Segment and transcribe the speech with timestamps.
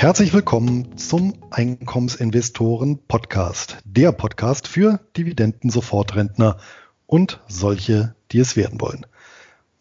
[0.00, 6.56] Herzlich willkommen zum Einkommensinvestoren Podcast, der Podcast für Dividenden-Sofortrentner
[7.06, 9.04] und solche, die es werden wollen.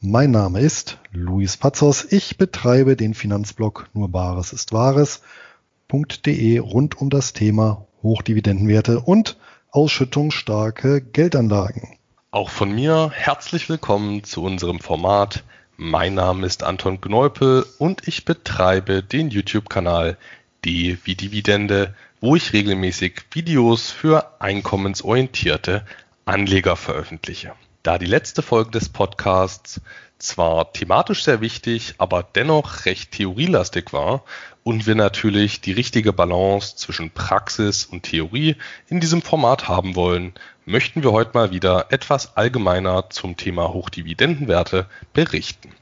[0.02, 2.04] Mein Name ist Luis Pazos.
[2.04, 9.38] Ich betreibe den Finanzblog nur Bares ist Wahres.de rund um das Thema Hochdividendenwerte und
[9.72, 11.98] ausschüttungsstarke Geldanlagen.
[12.32, 15.46] Auch von mir herzlich willkommen zu unserem Format
[15.82, 20.18] mein Name ist Anton Gneupel und ich betreibe den YouTube-Kanal
[20.66, 25.86] D wie Dividende, wo ich regelmäßig Videos für einkommensorientierte
[26.26, 27.54] Anleger veröffentliche.
[27.82, 29.80] Da die letzte Folge des Podcasts
[30.18, 34.26] zwar thematisch sehr wichtig, aber dennoch recht theorielastig war
[34.64, 38.58] und wir natürlich die richtige Balance zwischen Praxis und Theorie
[38.90, 40.34] in diesem Format haben wollen,
[40.66, 45.74] möchten wir heute mal wieder etwas allgemeiner zum Thema Hochdividendenwerte berichten.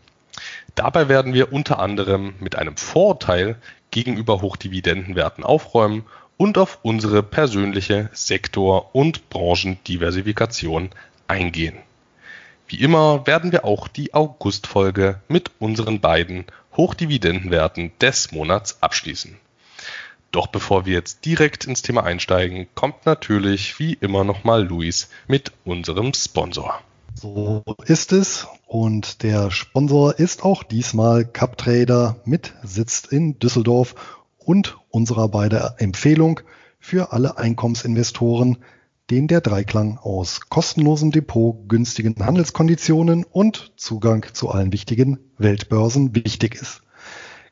[0.77, 3.55] Dabei werden wir unter anderem mit einem Vorurteil
[3.89, 6.05] gegenüber Hochdividendenwerten aufräumen
[6.37, 10.91] und auf unsere persönliche Sektor- und Branchendiversifikation
[11.27, 11.79] eingehen.
[12.67, 19.35] Wie immer werden wir auch die August-Folge mit unseren beiden Hochdividendenwerten des Monats abschließen.
[20.31, 25.53] Doch bevor wir jetzt direkt ins Thema einsteigen, kommt natürlich wie immer nochmal Luis mit
[25.65, 26.83] unserem Sponsor.
[27.19, 28.45] So ist es.
[28.67, 33.95] Und der Sponsor ist auch diesmal CupTrader mit Sitz in Düsseldorf
[34.37, 36.41] und unserer beide Empfehlung
[36.79, 38.59] für alle Einkommensinvestoren,
[39.09, 46.53] den der Dreiklang aus kostenlosem Depot, günstigen Handelskonditionen und Zugang zu allen wichtigen Weltbörsen wichtig
[46.53, 46.81] ist.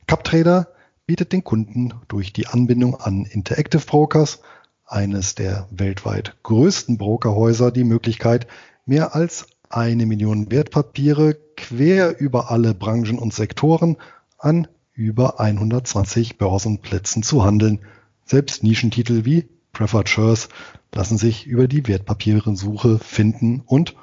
[0.05, 0.67] CupTrader
[1.07, 4.41] bietet den Kunden durch die Anbindung an Interactive Brokers,
[4.85, 8.45] eines der weltweit größten Brokerhäuser, die Möglichkeit,
[8.85, 13.97] mehr als eine Million Wertpapiere quer über alle Branchen und Sektoren
[14.37, 17.81] an über 120 Börsenplätzen zu handeln.
[18.25, 20.49] Selbst Nischentitel wie Preferred Shares
[20.93, 23.95] lassen sich über die Wertpapierensuche finden und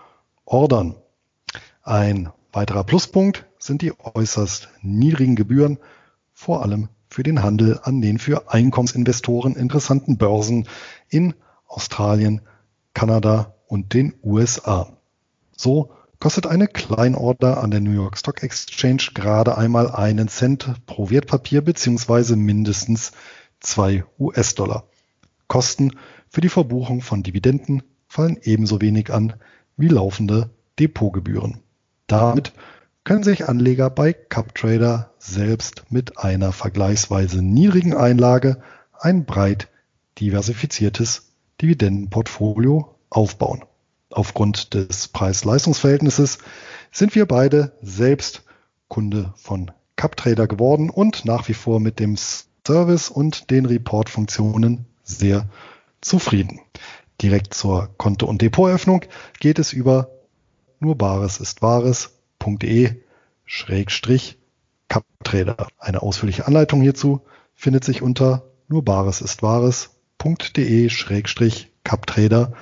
[0.45, 0.97] ordern.
[1.83, 5.79] Ein weiterer Pluspunkt sind die äußerst niedrigen Gebühren,
[6.35, 10.69] vor allem für den Handel an den für Einkommensinvestoren interessanten Börsen
[11.09, 11.35] in
[11.67, 12.43] Australien,
[12.95, 14.97] Kanada und den USA.
[15.63, 21.09] So kostet eine Kleinorder an der New York Stock Exchange gerade einmal einen Cent pro
[21.09, 23.13] Wertpapier beziehungsweise mindestens
[23.61, 24.89] zwei US-Dollar.
[25.47, 25.93] Kosten
[26.29, 29.35] für die Verbuchung von Dividenden fallen ebenso wenig an
[29.77, 30.51] wie laufende
[30.81, 31.61] Depotgebühren.
[32.09, 32.55] Damit
[33.05, 38.61] können sich Anleger bei CupTrader selbst mit einer vergleichsweise niedrigen Einlage
[38.99, 39.69] ein breit
[40.19, 41.29] diversifiziertes
[41.61, 43.63] Dividendenportfolio aufbauen.
[44.13, 46.39] Aufgrund des Preis-Leistungs-Verhältnisses
[46.91, 48.45] sind wir beide selbst
[48.89, 52.17] Kunde von CupTrader geworden und nach wie vor mit dem
[52.67, 55.49] Service und den Report-Funktionen sehr
[56.01, 56.61] zufrieden.
[57.21, 59.05] Direkt zur Konto- und Depoteröffnung
[59.41, 60.11] geht es über
[60.81, 62.97] nur Bares ist Wahres.de
[63.45, 64.39] Schrägstrich
[64.89, 65.69] CupTrader.
[65.79, 67.23] Eine ausführliche Anleitung hierzu
[67.55, 72.53] findet sich unter nur Bares ist Wahres.de Schrägstrich CupTrader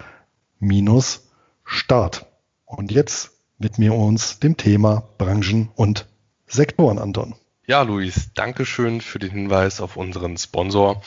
[0.58, 1.29] minus
[1.72, 2.26] Start.
[2.64, 6.08] Und jetzt widmen wir uns dem Thema Branchen und
[6.48, 7.36] Sektoren, Anton.
[7.64, 11.00] Ja, Luis, danke schön für den Hinweis auf unseren Sponsor.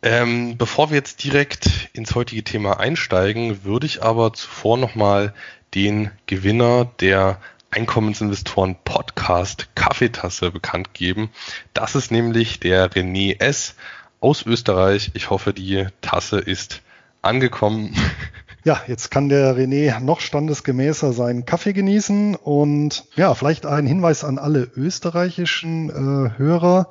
[0.00, 5.34] Ähm, bevor wir jetzt direkt ins heutige Thema einsteigen, würde ich aber zuvor nochmal
[5.74, 7.38] den Gewinner der
[7.70, 11.28] Einkommensinvestoren Podcast Kaffeetasse bekannt geben.
[11.74, 13.74] Das ist nämlich der René S.
[14.20, 15.10] aus Österreich.
[15.12, 16.80] Ich hoffe, die Tasse ist
[17.20, 17.94] angekommen.
[18.64, 24.24] Ja, jetzt kann der René noch standesgemäßer seinen Kaffee genießen und ja, vielleicht ein Hinweis
[24.24, 26.88] an alle österreichischen äh, Hörer,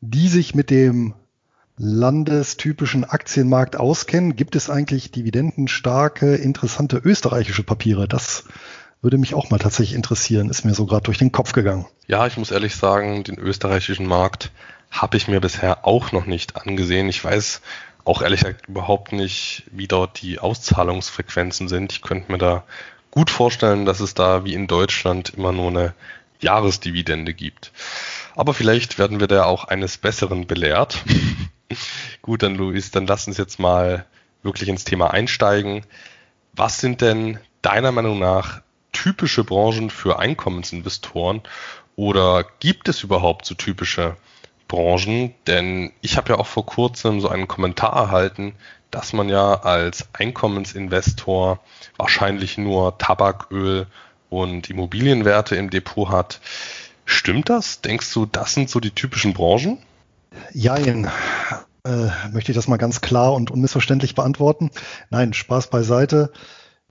[0.00, 1.14] die sich mit dem
[1.76, 4.34] landestypischen Aktienmarkt auskennen.
[4.34, 8.08] Gibt es eigentlich dividendenstarke, interessante österreichische Papiere?
[8.08, 8.44] Das
[9.00, 11.86] würde mich auch mal tatsächlich interessieren, ist mir so gerade durch den Kopf gegangen.
[12.08, 14.50] Ja, ich muss ehrlich sagen, den österreichischen Markt
[14.90, 17.08] habe ich mir bisher auch noch nicht angesehen.
[17.08, 17.60] Ich weiß
[18.04, 21.92] auch ehrlich gesagt überhaupt nicht, wie dort die Auszahlungsfrequenzen sind.
[21.92, 22.64] Ich könnte mir da
[23.10, 25.94] gut vorstellen, dass es da wie in Deutschland immer nur eine
[26.40, 27.72] Jahresdividende gibt.
[28.34, 31.02] Aber vielleicht werden wir da auch eines Besseren belehrt.
[32.22, 34.04] gut, dann Luis, dann lass uns jetzt mal
[34.42, 35.86] wirklich ins Thema einsteigen.
[36.52, 38.60] Was sind denn deiner Meinung nach
[38.92, 41.42] typische Branchen für Einkommensinvestoren
[41.96, 44.16] oder gibt es überhaupt so typische
[44.74, 48.54] Branchen, denn ich habe ja auch vor kurzem so einen Kommentar erhalten,
[48.90, 51.60] dass man ja als Einkommensinvestor
[51.96, 53.86] wahrscheinlich nur Tabak, Öl
[54.30, 56.40] und Immobilienwerte im Depot hat.
[57.04, 57.82] Stimmt das?
[57.82, 59.78] Denkst du, das sind so die typischen Branchen?
[60.52, 61.08] Jein.
[61.84, 64.72] Äh, möchte ich das mal ganz klar und unmissverständlich beantworten?
[65.08, 66.32] Nein, Spaß beiseite.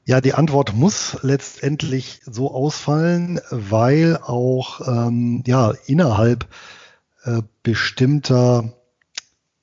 [0.05, 6.47] Ja, die Antwort muss letztendlich so ausfallen, weil auch ähm, ja, innerhalb äh,
[7.63, 8.73] bestimmter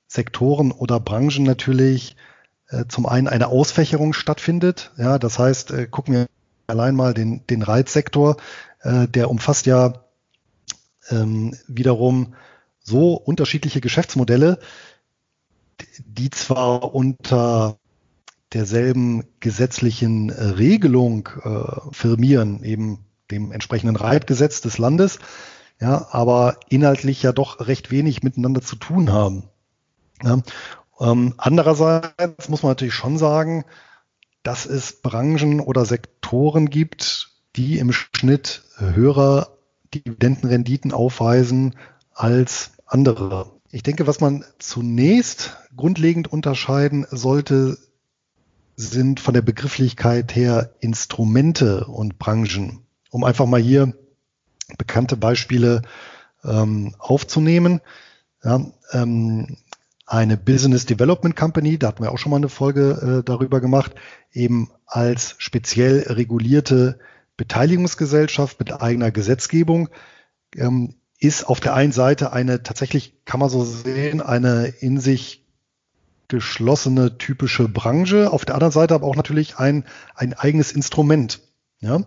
[0.07, 2.17] Sektoren oder Branchen natürlich
[2.69, 4.93] äh, zum einen eine Ausfächerung stattfindet.
[4.97, 6.27] Ja, das heißt, äh, gucken wir
[6.67, 8.37] allein mal den, den Reizsektor,
[8.81, 10.05] äh, der umfasst ja
[11.11, 12.35] ähm, wiederum
[12.81, 14.59] so unterschiedliche Geschäftsmodelle,
[15.99, 17.79] die zwar unter
[18.53, 25.21] derselben gesetzlichen äh, Regelung äh, firmieren, eben dem entsprechenden Reitgesetz des Landes,
[25.81, 29.45] ja, aber inhaltlich ja doch recht wenig miteinander zu tun haben.
[30.23, 30.41] Ja.
[31.01, 33.65] Ähm, andererseits muss man natürlich schon sagen,
[34.43, 39.59] dass es Branchen oder Sektoren gibt, die im Schnitt höhere
[39.95, 41.75] Dividendenrenditen aufweisen
[42.13, 43.53] als andere.
[43.71, 47.79] Ich denke, was man zunächst grundlegend unterscheiden sollte,
[48.77, 52.81] sind von der Begrifflichkeit her Instrumente und Branchen.
[53.11, 53.95] Um einfach mal hier
[54.79, 55.83] bekannte Beispiele
[56.45, 57.81] ähm, aufzunehmen.
[58.43, 59.57] Ja, ähm,
[60.07, 63.93] eine Business Development Company, da hatten wir auch schon mal eine Folge äh, darüber gemacht,
[64.33, 66.99] eben als speziell regulierte
[67.37, 69.89] Beteiligungsgesellschaft mit eigener Gesetzgebung
[70.57, 75.47] ähm, ist auf der einen Seite eine tatsächlich, kann man so sehen, eine in sich
[76.29, 79.85] geschlossene typische Branche, auf der anderen Seite aber auch natürlich ein,
[80.15, 81.41] ein eigenes Instrument.
[81.81, 82.03] Ja?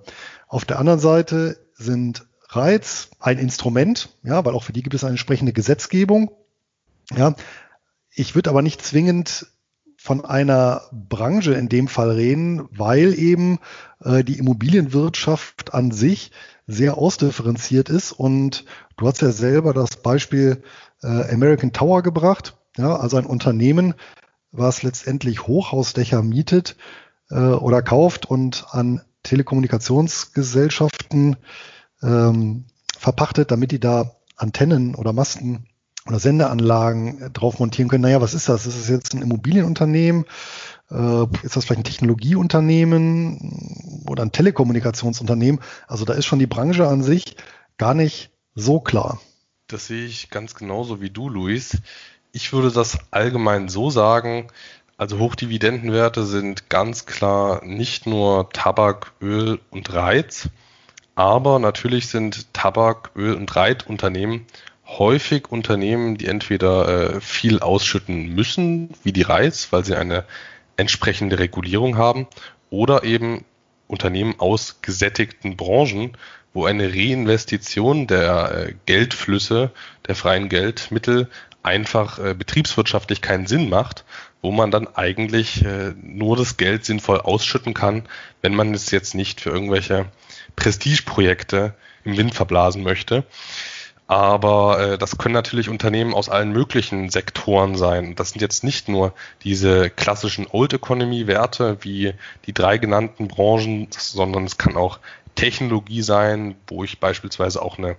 [0.48, 2.25] Auf der anderen Seite sind
[2.56, 6.32] Reiz ein Instrument, ja, weil auch für die gibt es eine entsprechende Gesetzgebung.
[7.16, 7.36] Ja,
[8.12, 9.48] ich würde aber nicht zwingend
[9.98, 13.60] von einer Branche in dem Fall reden, weil eben
[14.04, 16.32] äh, die Immobilienwirtschaft an sich
[16.68, 18.12] sehr ausdifferenziert ist.
[18.12, 18.66] Und
[18.98, 20.64] du hast ja selber das Beispiel
[21.02, 23.96] äh, American Tower gebracht, ja, also ein Unternehmen,
[24.52, 26.76] was letztendlich Hochhausdächer mietet
[27.30, 31.38] äh, oder kauft und an Telekommunikationsgesellschaften
[32.04, 32.66] ähm,
[32.98, 35.66] verpachtet, damit die da Antennen oder Masten
[36.06, 38.04] oder Sendeanlagen drauf montieren können.
[38.04, 38.66] Naja, was ist das?
[38.66, 40.26] Ist es jetzt ein Immobilienunternehmen?
[40.92, 45.62] Äh, ist das vielleicht ein Technologieunternehmen oder ein Telekommunikationsunternehmen?
[45.88, 47.38] Also da ist schon die Branche an sich
[47.78, 49.20] gar nicht so klar.
[49.68, 51.78] Das sehe ich ganz genauso wie du, Luis.
[52.32, 54.48] Ich würde das allgemein so sagen,
[54.98, 60.50] also Hochdividendenwerte sind ganz klar nicht nur Tabak, Öl und Reiz,
[61.15, 64.45] aber natürlich sind Tabak, Öl und Reitunternehmen
[64.86, 70.25] häufig Unternehmen, die entweder äh, viel ausschütten müssen, wie die Reis, weil sie eine
[70.77, 72.27] entsprechende Regulierung haben,
[72.69, 73.45] oder eben
[73.88, 76.18] Unternehmen aus gesättigten Branchen,
[76.54, 79.71] wo eine Reinvestition der äh, Geldflüsse,
[80.07, 81.30] der freien Geldmittel
[81.63, 84.04] einfach äh, betriebswirtschaftlich keinen Sinn macht,
[84.42, 88.04] wo man dann eigentlich äh, nur das Geld sinnvoll ausschütten kann,
[88.42, 90.06] wenn man es jetzt nicht für irgendwelche
[90.56, 91.74] Prestigeprojekte
[92.04, 93.24] im Wind verblasen möchte.
[94.07, 98.16] Aber äh, das können natürlich Unternehmen aus allen möglichen Sektoren sein.
[98.16, 99.13] Das sind jetzt nicht nur
[99.44, 102.13] diese klassischen Old Economy Werte wie
[102.46, 105.00] die drei genannten Branchen, sondern es kann auch
[105.36, 107.96] Technologie sein, wo ich beispielsweise auch eine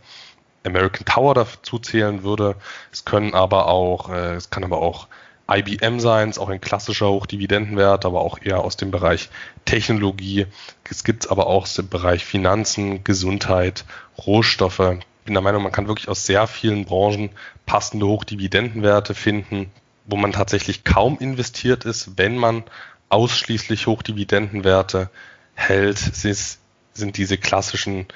[0.64, 2.57] American Tower dazu zählen würde.
[2.92, 5.09] Es können aber auch, äh, es kann aber auch
[5.51, 9.29] IBM ist auch ein klassischer Hochdividendenwert, aber auch eher aus dem Bereich
[9.67, 10.47] Technologie.
[10.89, 13.85] Es gibt aber auch im Bereich Finanzen, Gesundheit,
[14.27, 14.81] Rohstoffe.
[14.81, 17.31] Ich bin der Meinung, man kann wirklich aus sehr vielen Branchen
[17.67, 19.71] passende Hochdividendenwerte finden,
[20.07, 22.65] wo man tatsächlich kaum investiert ist, wenn man
[23.11, 25.11] ausschließlich Hochdividendenwerte
[25.55, 28.07] hält, sind diese klassischen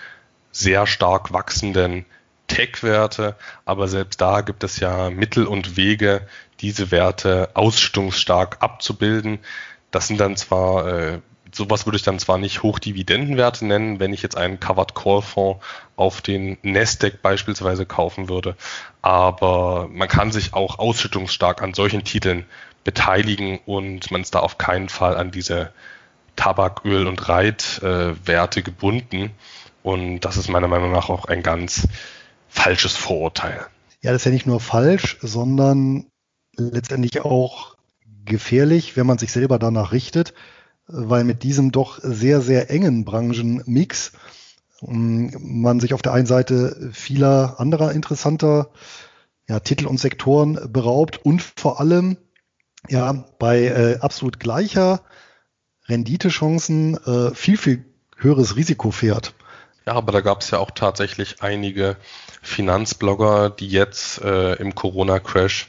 [0.50, 2.06] sehr stark wachsenden
[2.48, 6.26] Tech-Werte, aber selbst da gibt es ja Mittel und Wege,
[6.60, 9.38] diese Werte ausstungsstark abzubilden.
[9.90, 11.18] Das sind dann zwar, äh,
[11.52, 15.64] sowas würde ich dann zwar nicht Hochdividendenwerte nennen, wenn ich jetzt einen Covered Call Fonds
[15.96, 18.56] auf den Nasdaq beispielsweise kaufen würde,
[19.02, 22.44] aber man kann sich auch ausschüttungsstark an solchen Titeln
[22.84, 25.72] beteiligen und man ist da auf keinen Fall an diese
[26.36, 29.32] Tabak, Öl und Reitwerte äh, gebunden.
[29.82, 31.88] Und das ist meiner Meinung nach auch ein ganz
[32.58, 33.66] falsches Vorurteil.
[34.02, 36.06] Ja, das ist ja nicht nur falsch, sondern
[36.56, 37.76] letztendlich auch
[38.24, 40.34] gefährlich, wenn man sich selber danach richtet,
[40.86, 44.12] weil mit diesem doch sehr, sehr engen Branchenmix
[44.86, 48.70] ähm, man sich auf der einen Seite vieler anderer interessanter
[49.48, 52.18] ja, Titel und Sektoren beraubt und vor allem
[52.88, 55.02] ja bei äh, absolut gleicher
[55.86, 57.84] Renditechancen äh, viel, viel
[58.16, 59.34] höheres Risiko fährt.
[59.88, 61.96] Ja, aber da gab es ja auch tatsächlich einige
[62.42, 65.68] Finanzblogger, die jetzt äh, im Corona-Crash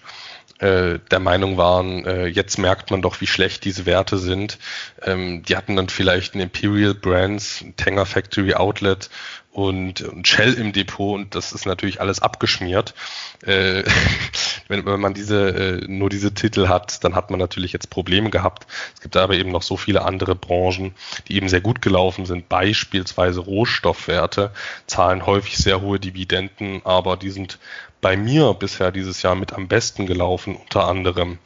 [0.57, 4.59] äh, der Meinung waren, äh, jetzt merkt man doch, wie schlecht diese Werte sind.
[5.03, 9.09] Ähm, die hatten dann vielleicht ein Imperial Brands, ein Tanger Factory Outlet
[9.53, 12.93] und, und Shell im Depot und das ist natürlich alles abgeschmiert.
[13.45, 13.83] Äh,
[14.69, 18.29] wenn, wenn man diese äh, nur diese Titel hat, dann hat man natürlich jetzt Probleme
[18.29, 18.67] gehabt.
[18.93, 20.93] Es gibt aber eben noch so viele andere Branchen,
[21.27, 22.47] die eben sehr gut gelaufen sind.
[22.47, 24.51] Beispielsweise Rohstoffwerte
[24.87, 27.59] zahlen häufig sehr hohe Dividenden, aber die sind
[27.99, 31.39] bei mir bisher dieses Jahr mit am besten gelaufen, unter anderem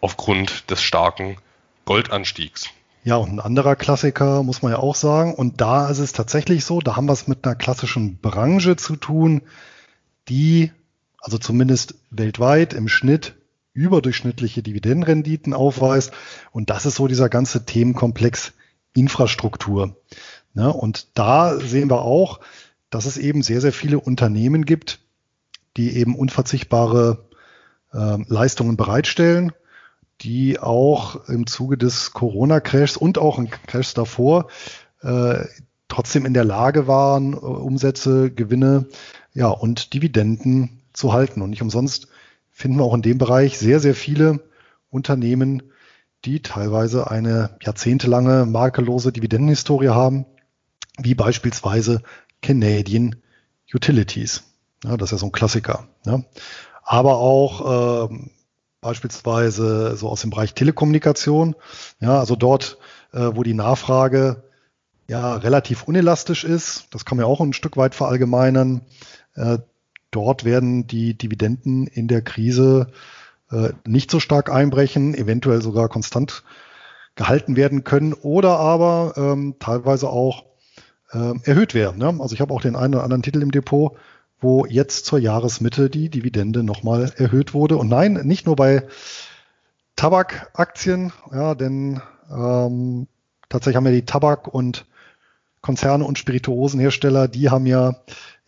[0.00, 1.36] aufgrund des starken
[1.84, 2.70] Goldanstiegs.
[3.02, 5.34] Ja, und ein anderer Klassiker muss man ja auch sagen.
[5.34, 8.94] Und da ist es tatsächlich so, da haben wir es mit einer klassischen Branche zu
[8.94, 9.42] tun,
[10.28, 10.70] die
[11.20, 13.34] also zumindest weltweit im Schnitt
[13.72, 16.12] überdurchschnittliche Dividendenrenditen aufweist.
[16.50, 18.52] Und das ist so dieser ganze Themenkomplex
[18.94, 19.96] Infrastruktur.
[20.52, 22.40] Ne, und da sehen wir auch,
[22.90, 24.98] dass es eben sehr, sehr viele Unternehmen gibt,
[25.76, 27.28] die eben unverzichtbare
[27.92, 29.52] äh, Leistungen bereitstellen
[30.22, 34.48] die auch im Zuge des Corona-Crashs und auch im Crash davor
[35.02, 35.44] äh,
[35.88, 38.86] trotzdem in der Lage waren, äh, Umsätze, Gewinne
[39.32, 41.42] ja, und Dividenden zu halten.
[41.42, 42.08] Und nicht umsonst
[42.50, 44.40] finden wir auch in dem Bereich sehr, sehr viele
[44.90, 45.62] Unternehmen,
[46.24, 50.26] die teilweise eine jahrzehntelange makellose Dividendenhistorie haben,
[50.98, 52.02] wie beispielsweise
[52.42, 53.16] Canadian
[53.72, 54.42] Utilities.
[54.84, 55.88] Ja, das ist ja so ein Klassiker.
[56.04, 56.22] Ja.
[56.82, 58.18] Aber auch äh,
[58.80, 61.54] beispielsweise so aus dem Bereich Telekommunikation.
[62.00, 62.78] Ja, also dort,
[63.12, 64.44] äh, wo die Nachfrage
[65.08, 68.82] ja relativ unelastisch ist, das kann man ja auch ein Stück weit verallgemeinern.
[69.34, 69.58] Äh,
[70.10, 72.88] dort werden die Dividenden in der Krise
[73.50, 76.44] äh, nicht so stark einbrechen, eventuell sogar konstant
[77.14, 80.44] gehalten werden können oder aber ähm, teilweise auch
[81.12, 81.98] äh, erhöht werden.
[81.98, 82.16] Ne?
[82.20, 83.96] Also ich habe auch den einen oder anderen Titel im Depot,
[84.40, 87.76] wo jetzt zur Jahresmitte die Dividende nochmal erhöht wurde.
[87.76, 88.86] Und nein, nicht nur bei
[89.96, 92.00] Tabakaktien, ja, denn
[92.30, 93.06] ähm,
[93.48, 94.86] tatsächlich haben ja die Tabak- und
[95.60, 97.96] Konzerne und Spirituosenhersteller, die haben ja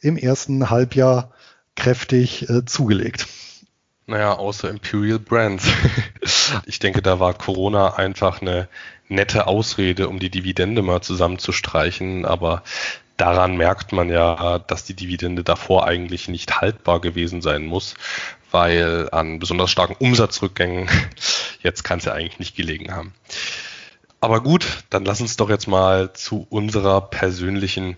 [0.00, 1.32] im ersten Halbjahr
[1.76, 3.26] kräftig äh, zugelegt.
[4.06, 5.66] Naja, außer Imperial Brands.
[6.66, 8.68] ich denke, da war Corona einfach eine
[9.08, 12.24] nette Ausrede, um die Dividende mal zusammenzustreichen.
[12.24, 12.62] Aber
[13.16, 17.94] daran merkt man ja, dass die Dividende davor eigentlich nicht haltbar gewesen sein muss,
[18.50, 20.88] weil an besonders starken Umsatzrückgängen
[21.62, 23.14] jetzt kann es ja eigentlich nicht gelegen haben.
[24.20, 27.96] Aber gut, dann lass uns doch jetzt mal zu unserer persönlichen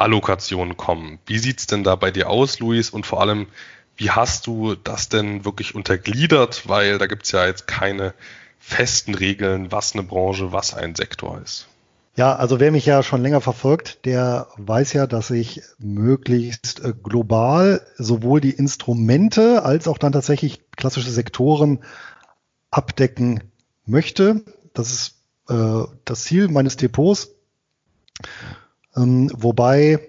[0.00, 1.18] Branchen-Sektor-Allokation kommen.
[1.26, 2.90] Wie sieht's denn da bei dir aus, Luis?
[2.90, 3.46] Und vor allem,
[3.96, 6.68] wie hast du das denn wirklich untergliedert?
[6.68, 8.14] Weil da gibt's ja jetzt keine
[8.58, 11.66] festen Regeln, was eine Branche, was ein Sektor ist.
[12.16, 16.92] Ja, also wer mich ja schon länger verfolgt, der weiß ja, dass ich möglichst äh,
[16.92, 21.84] global sowohl die Instrumente als auch dann tatsächlich klassische Sektoren
[22.70, 23.44] abdecken
[23.86, 24.44] möchte.
[24.74, 25.14] Das ist
[25.48, 27.30] äh, das Ziel meines Depots.
[28.96, 30.00] Ähm, wobei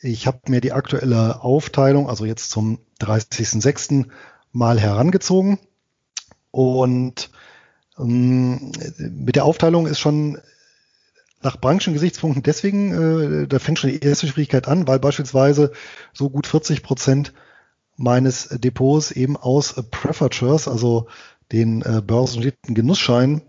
[0.00, 4.06] ich habe mir die aktuelle Aufteilung, also jetzt zum 30.06.
[4.52, 5.58] mal herangezogen
[6.50, 7.30] und
[7.98, 10.38] ähm, mit der Aufteilung ist schon
[11.42, 15.72] nach Branchengesichtspunkten deswegen, äh, da fängt schon die erste Schwierigkeit an, weil beispielsweise
[16.12, 17.32] so gut 40 Prozent
[17.96, 21.08] meines Depots eben aus Preferatures, also
[21.52, 23.42] den äh, börsennotierten Genussscheinen,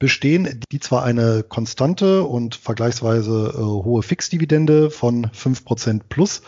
[0.00, 6.42] bestehen, die zwar eine konstante und vergleichsweise äh, hohe Fixdividende von 5% plus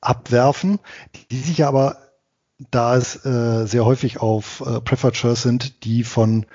[0.00, 0.78] abwerfen,
[1.30, 1.98] die sich aber,
[2.70, 6.46] da es äh, sehr häufig auf äh, Preferred Shares sind, die von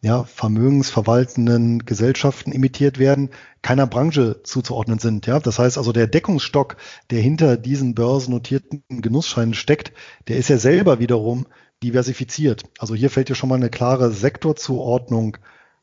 [0.00, 3.30] ja, vermögensverwaltenden Gesellschaften imitiert werden,
[3.62, 5.26] keiner Branche zuzuordnen sind.
[5.26, 6.76] Ja, das heißt also der Deckungsstock,
[7.10, 9.92] der hinter diesen börsennotierten Genussscheinen steckt,
[10.28, 11.46] der ist ja selber wiederum
[11.82, 12.64] diversifiziert.
[12.78, 15.36] Also hier fällt ja schon mal eine klare Sektorzuordnung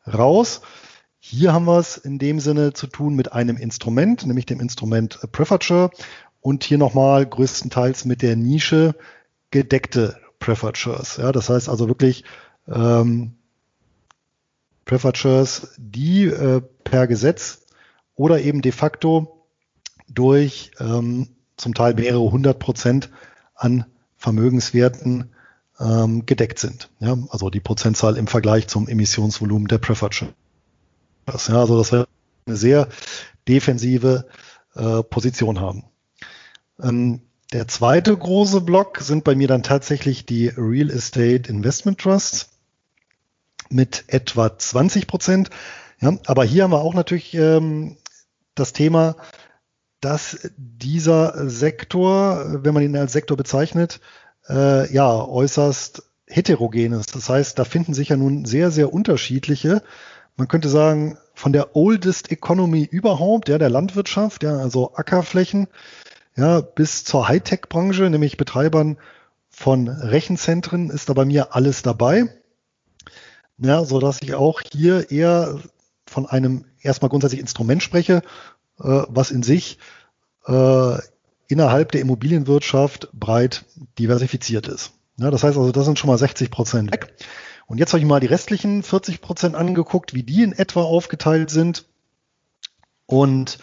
[0.07, 0.61] raus.
[1.19, 5.19] Hier haben wir es in dem Sinne zu tun mit einem Instrument, nämlich dem Instrument
[5.31, 5.91] Preferature
[6.41, 8.95] und hier nochmal größtenteils mit der Nische
[9.51, 11.17] gedeckte Preferatures.
[11.17, 12.23] Ja, das heißt also wirklich
[12.67, 13.35] ähm,
[14.85, 17.67] Preferatures, die äh, per Gesetz
[18.15, 19.45] oder eben de facto
[20.09, 23.11] durch ähm, zum Teil mehrere hundert Prozent
[23.55, 23.85] an
[24.17, 25.33] Vermögenswerten
[25.81, 26.89] ähm, gedeckt sind.
[26.99, 30.21] Ja, also die Prozentzahl im Vergleich zum Emissionsvolumen der Preferred
[31.27, 32.07] Ja, also dass wir
[32.45, 32.87] eine sehr
[33.47, 34.27] defensive
[34.75, 35.85] äh, Position haben.
[36.81, 37.21] Ähm,
[37.51, 42.49] der zweite große Block sind bei mir dann tatsächlich die Real Estate Investment Trusts
[43.69, 45.49] mit etwa 20 Prozent.
[45.99, 47.97] Ja, aber hier haben wir auch natürlich ähm,
[48.55, 49.17] das Thema,
[49.99, 53.99] dass dieser Sektor, wenn man ihn als Sektor bezeichnet,
[54.49, 57.15] äh, ja, äußerst heterogen ist.
[57.15, 59.81] Das heißt, da finden sich ja nun sehr, sehr unterschiedliche,
[60.37, 65.67] man könnte sagen, von der oldest economy überhaupt, ja, der Landwirtschaft, ja, also Ackerflächen,
[66.35, 68.97] ja, bis zur Hightech-Branche, nämlich Betreibern
[69.49, 72.25] von Rechenzentren, ist da bei mir alles dabei.
[73.57, 75.59] Ja, so dass ich auch hier eher
[76.07, 78.23] von einem erstmal grundsätzlich Instrument spreche,
[78.79, 79.77] äh, was in sich
[80.47, 80.97] äh,
[81.51, 83.65] innerhalb der Immobilienwirtschaft breit
[83.99, 84.91] diversifiziert ist.
[85.17, 87.13] Ja, das heißt also, das sind schon mal 60 Prozent weg.
[87.67, 91.49] Und jetzt habe ich mal die restlichen 40 Prozent angeguckt, wie die in etwa aufgeteilt
[91.49, 91.85] sind.
[93.05, 93.59] Und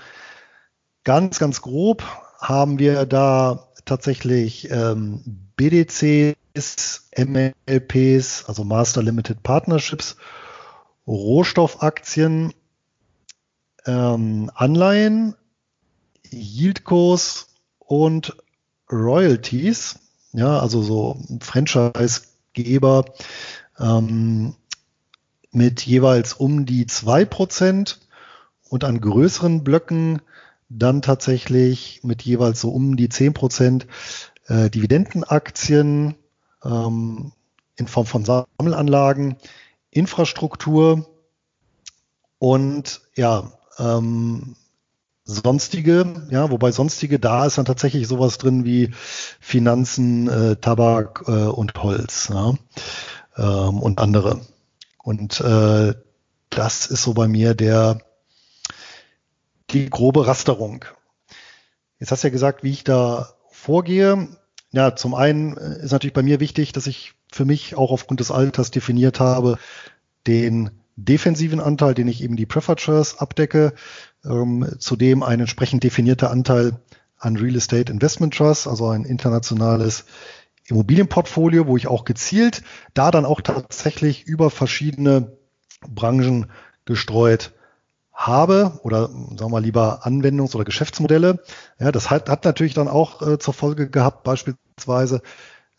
[1.04, 2.02] ganz, ganz grob
[2.38, 6.37] haben wir da tatsächlich ähm, BDCs,
[7.16, 10.16] MLPs, also Master Limited Partnerships,
[11.07, 12.52] Rohstoffaktien,
[13.87, 15.35] ähm, Anleihen,
[16.30, 17.48] Yieldkurs
[17.88, 18.37] und
[18.92, 19.99] Royalties,
[20.33, 23.07] ja, also so Franchise-Geber
[23.78, 24.54] ähm,
[25.50, 28.00] mit jeweils um die zwei Prozent
[28.68, 30.21] und an größeren Blöcken
[30.68, 33.87] dann tatsächlich mit jeweils so um die zehn Prozent
[34.49, 36.14] äh, Dividendenaktien
[36.62, 37.33] ähm,
[37.76, 39.37] in Form von Sammelanlagen,
[39.90, 41.09] Infrastruktur
[42.38, 44.57] und ja, ähm,
[45.28, 48.92] sonstige, ja, wobei sonstige, da ist dann tatsächlich sowas drin wie
[49.40, 52.54] Finanzen, äh, Tabak äh, und Holz ja,
[53.37, 54.40] ähm, und andere.
[55.02, 55.94] Und äh,
[56.49, 58.00] das ist so bei mir der
[59.70, 60.87] die grobe Rasterung.
[61.99, 64.28] Jetzt hast du ja gesagt, wie ich da vorgehe.
[64.73, 68.20] Ja, zum einen äh, ist natürlich bei mir wichtig, dass ich für mich auch aufgrund
[68.20, 69.58] des Alters definiert habe,
[70.26, 73.73] den defensiven Anteil, den ich eben die Preferred Shares abdecke,
[74.28, 76.80] ähm, zudem ein entsprechend definierter Anteil
[77.19, 80.04] an Real Estate Investment Trust, also ein internationales
[80.67, 82.62] Immobilienportfolio, wo ich auch gezielt
[82.95, 85.32] da dann auch tatsächlich über verschiedene
[85.88, 86.47] Branchen
[86.84, 87.52] gestreut
[88.12, 91.41] habe oder sagen wir lieber Anwendungs- oder Geschäftsmodelle.
[91.78, 95.23] Ja, das hat, hat natürlich dann auch äh, zur Folge gehabt, beispielsweise,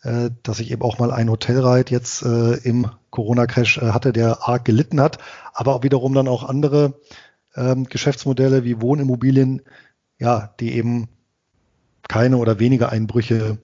[0.02, 4.48] äh, dass ich eben auch mal ein Hotelreit jetzt äh, im Corona-Crash äh, hatte, der
[4.48, 5.18] arg gelitten hat,
[5.52, 6.94] aber auch wiederum dann auch andere
[7.56, 9.62] ähm, Geschäftsmodelle wie Wohnimmobilien,
[10.18, 11.08] ja, die eben
[12.08, 13.58] keine oder weniger Einbrüche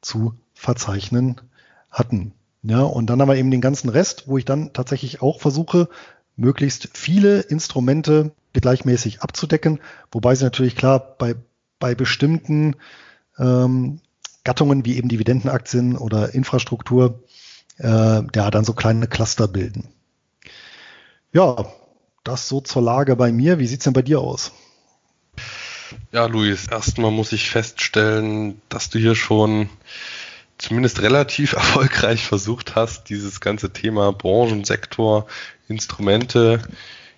[0.00, 1.40] zu verzeichnen
[1.90, 2.32] hatten.
[2.62, 5.88] Ja, und dann haben wir eben den ganzen Rest, wo ich dann tatsächlich auch versuche,
[6.36, 11.34] möglichst viele Instrumente gleichmäßig abzudecken, wobei sie natürlich klar bei,
[11.78, 12.76] bei bestimmten
[13.38, 14.00] ähm,
[14.44, 17.22] Gattungen wie eben Dividendenaktien oder Infrastruktur,
[17.78, 17.86] äh,
[18.34, 19.88] ja, dann so kleine Cluster bilden.
[21.32, 21.66] Ja,
[22.28, 23.58] das so zur Lage bei mir.
[23.58, 24.52] Wie sieht's denn bei dir aus?
[26.12, 29.68] Ja, Luis, erstmal muss ich feststellen, dass du hier schon
[30.58, 35.26] zumindest relativ erfolgreich versucht hast, dieses ganze Thema Branchensektor,
[35.68, 36.62] Instrumente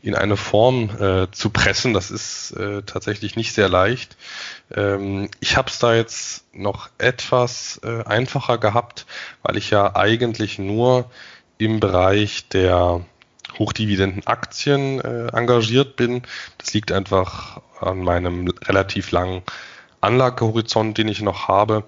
[0.02, 1.92] in eine Form äh, zu pressen.
[1.92, 4.16] Das ist äh, tatsächlich nicht sehr leicht.
[4.74, 9.06] Ähm, ich habe es da jetzt noch etwas äh, einfacher gehabt,
[9.42, 11.10] weil ich ja eigentlich nur
[11.58, 13.04] im Bereich der
[13.58, 16.22] hochdividenden Aktien äh, engagiert bin.
[16.58, 19.42] Das liegt einfach an meinem relativ langen
[20.00, 21.84] Anlagehorizont, den ich noch habe.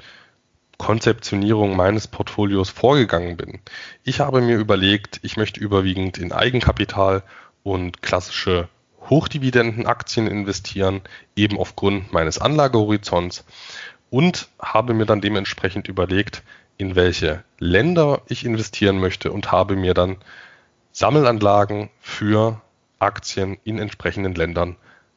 [0.85, 3.61] Konzeptionierung meines Portfolios vorgegangen bin.
[4.03, 7.23] Ich habe mir überlegt, ich möchte überwiegend in Eigenkapital
[7.63, 8.69] und klassische
[9.09, 11.01] Hochdividendenaktien investieren,
[11.37, 13.47] eben aufgrund meines Anlagehorizonts
[14.11, 16.43] und habe mir dann dementsprechend überlegt,
[16.77, 20.19] in welche Länder ich investieren möchte und habe mir dann
[20.93, 22.61] Sammelanlagen für
[22.99, 24.77] Aktien in entsprechenden Ländern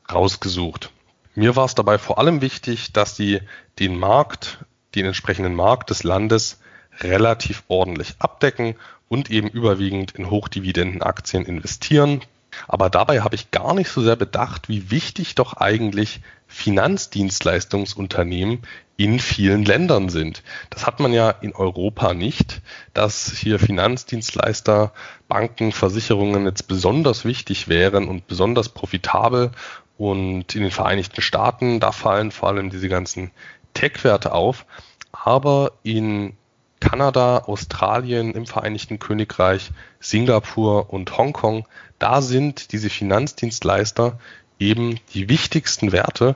[0.10, 0.94] rausgesucht.
[1.36, 3.42] Mir war es dabei vor allem wichtig, dass sie
[3.80, 4.60] den Markt,
[4.98, 6.60] den entsprechenden Markt des Landes
[7.00, 8.76] relativ ordentlich abdecken,
[9.10, 12.20] und eben überwiegend in Hochdividendenaktien investieren.
[12.68, 18.64] Aber dabei habe ich gar nicht so sehr bedacht, wie wichtig doch eigentlich Finanzdienstleistungsunternehmen
[18.96, 20.42] in vielen Ländern sind.
[20.72, 24.92] Das hat man ja in Europa nicht, dass hier Finanzdienstleister,
[25.28, 29.52] Banken, Versicherungen jetzt besonders wichtig wären und besonders profitabel.
[29.98, 33.30] Und in den Vereinigten Staaten, da fallen vor allem diese ganzen
[33.76, 34.66] Tech-Werte auf.
[35.12, 36.38] Aber in
[36.80, 41.68] Kanada, Australien, im Vereinigten Königreich, Singapur und Hongkong,
[42.00, 44.20] da sind diese Finanzdienstleister
[44.60, 46.36] eben die wichtigsten Werte.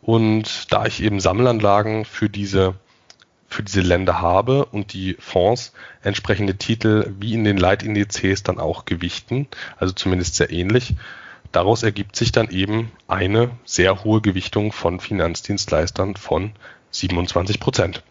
[0.00, 2.74] Und da ich eben Sammelanlagen für diese,
[3.48, 8.84] für diese Länder habe und die Fonds entsprechende Titel wie in den Leitindizes dann auch
[8.84, 10.96] gewichten, also zumindest sehr ähnlich,
[11.52, 16.52] daraus ergibt sich dann eben eine sehr hohe Gewichtung von Finanzdienstleistern von
[16.90, 18.02] 27 Prozent.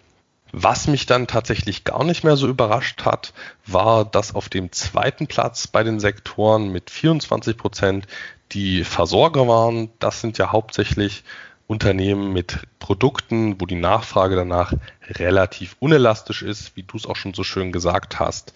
[0.51, 3.33] Was mich dann tatsächlich gar nicht mehr so überrascht hat,
[3.65, 8.07] war, dass auf dem zweiten Platz bei den Sektoren mit 24 Prozent
[8.51, 9.89] die Versorger waren.
[9.99, 11.23] Das sind ja hauptsächlich
[11.67, 14.73] Unternehmen mit Produkten, wo die Nachfrage danach
[15.07, 18.53] relativ unelastisch ist, wie du es auch schon so schön gesagt hast.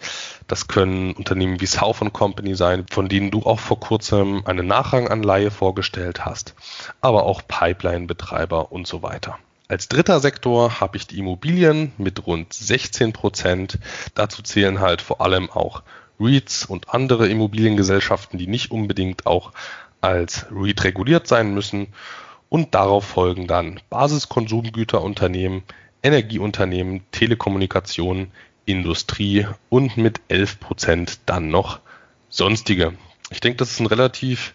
[0.48, 5.50] Das können Unternehmen wie South Company sein, von denen du auch vor kurzem eine Nachranganleihe
[5.50, 6.54] vorgestellt hast,
[7.00, 9.38] aber auch Pipeline-Betreiber und so weiter.
[9.68, 13.80] Als dritter Sektor habe ich die Immobilien mit rund 16 Prozent.
[14.14, 15.82] Dazu zählen halt vor allem auch
[16.20, 19.52] REITs und andere Immobiliengesellschaften, die nicht unbedingt auch
[20.00, 21.88] als REIT reguliert sein müssen.
[22.48, 25.64] Und darauf folgen dann Basiskonsumgüterunternehmen,
[26.00, 28.30] Energieunternehmen, Telekommunikation,
[28.66, 31.80] Industrie und mit 11 Prozent dann noch
[32.28, 32.92] sonstige.
[33.30, 34.54] Ich denke, das ist ein relativ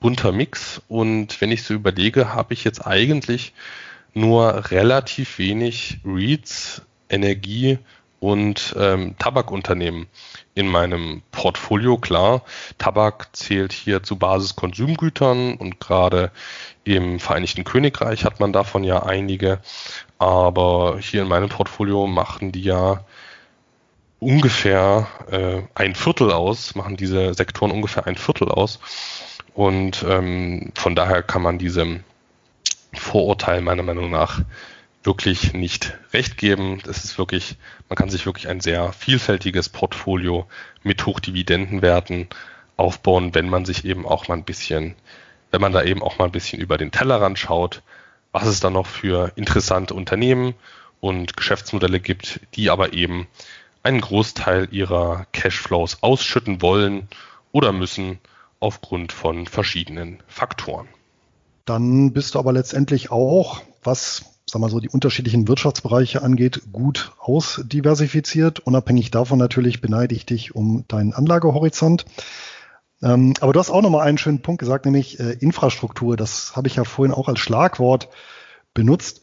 [0.00, 3.54] bunter Mix und wenn ich so überlege, habe ich jetzt eigentlich
[4.14, 7.78] nur relativ wenig REITs, Energie
[8.20, 10.06] und ähm, Tabakunternehmen
[10.54, 11.96] in meinem Portfolio.
[11.96, 12.42] Klar,
[12.78, 16.30] Tabak zählt hier zu Basiskonsumgütern und gerade
[16.84, 19.60] im Vereinigten Königreich hat man davon ja einige.
[20.18, 23.04] Aber hier in meinem Portfolio machen die ja
[24.18, 28.80] ungefähr äh, ein Viertel aus, machen diese Sektoren ungefähr ein Viertel aus.
[29.54, 32.04] Und ähm, von daher kann man diesem
[32.92, 34.42] Vorurteil meiner Meinung nach
[35.02, 36.80] wirklich nicht recht geben.
[36.84, 37.56] Das ist wirklich,
[37.88, 40.46] man kann sich wirklich ein sehr vielfältiges Portfolio
[40.82, 42.28] mit Hochdividendenwerten
[42.76, 44.94] aufbauen, wenn man sich eben auch mal ein bisschen,
[45.50, 47.82] wenn man da eben auch mal ein bisschen über den Tellerrand schaut,
[48.32, 50.54] was es da noch für interessante Unternehmen
[51.00, 53.26] und Geschäftsmodelle gibt, die aber eben
[53.82, 57.08] einen Großteil ihrer Cashflows ausschütten wollen
[57.52, 58.18] oder müssen
[58.60, 60.88] aufgrund von verschiedenen Faktoren.
[61.70, 67.12] Dann bist du aber letztendlich auch, was sag mal so, die unterschiedlichen Wirtschaftsbereiche angeht, gut
[67.20, 68.58] ausdiversifiziert.
[68.58, 72.06] Unabhängig davon natürlich beneide ich dich um deinen Anlagehorizont.
[73.04, 76.16] Ähm, aber du hast auch nochmal einen schönen Punkt gesagt, nämlich äh, Infrastruktur.
[76.16, 78.08] Das habe ich ja vorhin auch als Schlagwort
[78.74, 79.20] benutzt.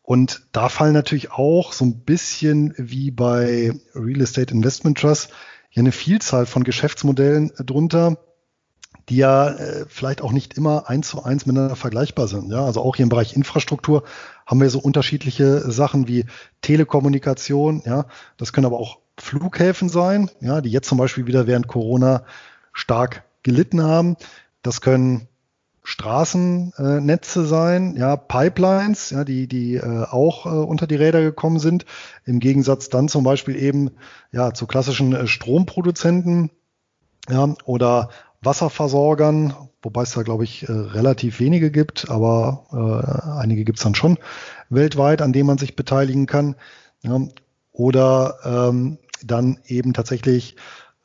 [0.00, 5.30] Und da fallen natürlich auch so ein bisschen wie bei Real Estate Investment Trust
[5.70, 8.18] hier eine Vielzahl von Geschäftsmodellen drunter,
[9.08, 12.50] die ja äh, vielleicht auch nicht immer eins zu eins miteinander vergleichbar sind.
[12.50, 14.04] Ja, also auch hier im Bereich Infrastruktur
[14.46, 16.26] haben wir so unterschiedliche Sachen wie
[16.62, 17.82] Telekommunikation.
[17.84, 22.24] Ja, das können aber auch Flughäfen sein, ja, die jetzt zum Beispiel wieder während Corona
[22.72, 24.16] stark gelitten haben.
[24.62, 25.28] Das können
[25.86, 31.84] Straßennetze sein, ja, Pipelines, ja, die, die äh, auch äh, unter die Räder gekommen sind.
[32.24, 33.90] Im Gegensatz dann zum Beispiel eben
[34.32, 36.50] ja zu klassischen äh, Stromproduzenten,
[37.28, 38.08] ja, oder
[38.44, 43.84] Wasserversorgern, wobei es da, glaube ich, äh, relativ wenige gibt, aber äh, einige gibt es
[43.84, 44.18] dann schon
[44.70, 46.56] weltweit, an denen man sich beteiligen kann.
[47.02, 47.20] Ja,
[47.72, 50.56] oder ähm, dann eben tatsächlich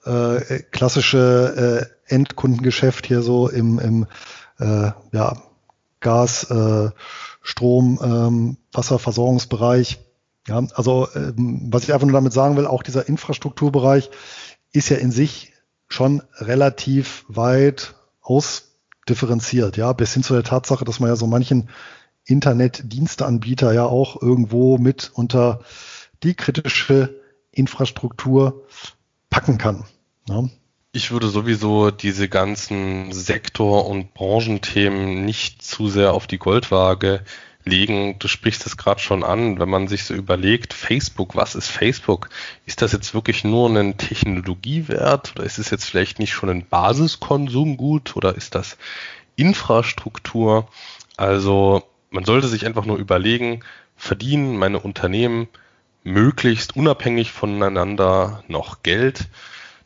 [0.06, 4.08] äh, klassische äh, Endkundengeschäft hier so im, im
[4.60, 5.38] äh, ja,
[6.00, 6.90] Gas, äh,
[7.42, 10.00] Strom, ähm, Wasserversorgungsbereich.
[10.48, 14.10] Ja, also ähm, was ich einfach nur damit sagen will, auch dieser Infrastrukturbereich
[14.72, 15.54] ist ja in sich
[15.90, 21.70] schon relativ weit ausdifferenziert, ja, bis hin zu der Tatsache, dass man ja so manchen
[22.26, 25.62] Internetdiensteanbieter ja auch irgendwo mit unter
[26.24, 27.20] die kritische
[27.52, 28.66] Infrastruktur
[29.30, 29.86] packen kann.
[30.28, 30.44] Ja.
[30.92, 37.24] Ich würde sowieso diese ganzen Sektor- und Branchenthemen nicht zu sehr auf die Goldwaage
[37.66, 38.18] legen.
[38.20, 42.30] Du sprichst es gerade schon an, wenn man sich so überlegt, Facebook, was ist Facebook?
[42.66, 46.66] Ist das jetzt wirklich nur ein Technologiewert oder ist es jetzt vielleicht nicht schon ein
[46.66, 48.78] Basiskonsumgut oder ist das
[49.36, 50.68] Infrastruktur?
[51.18, 53.62] Also man sollte sich einfach nur überlegen,
[53.96, 55.48] verdienen meine Unternehmen
[56.04, 59.28] möglichst unabhängig voneinander noch Geld,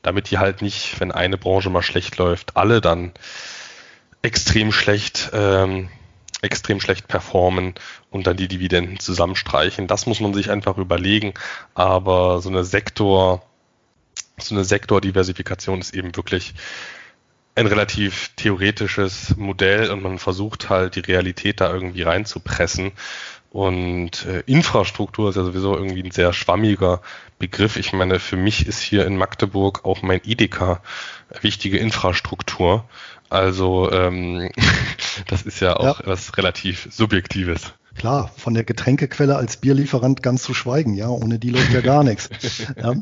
[0.03, 3.11] damit die halt nicht, wenn eine Branche mal schlecht läuft, alle dann
[4.21, 5.89] extrem schlecht, ähm,
[6.43, 7.73] extrem schlecht performen
[8.11, 9.87] und dann die Dividenden zusammenstreichen.
[9.87, 11.33] Das muss man sich einfach überlegen.
[11.73, 13.43] Aber so eine Sektor,
[14.37, 16.53] so eine Sektordiversifikation ist eben wirklich
[17.55, 22.91] ein relativ theoretisches Modell und man versucht halt die Realität da irgendwie reinzupressen.
[23.51, 27.01] Und äh, Infrastruktur ist ja sowieso irgendwie ein sehr schwammiger
[27.37, 27.77] Begriff.
[27.77, 30.81] Ich meine, für mich ist hier in Magdeburg auch mein Edeka
[31.41, 32.89] wichtige Infrastruktur.
[33.33, 34.49] Also ähm,
[35.27, 36.05] das ist ja auch ja.
[36.05, 37.73] was relativ Subjektives.
[37.95, 42.03] Klar, von der Getränkequelle als Bierlieferant ganz zu schweigen, ja, ohne die läuft ja gar
[42.09, 42.29] nichts.
[42.77, 42.93] Ja.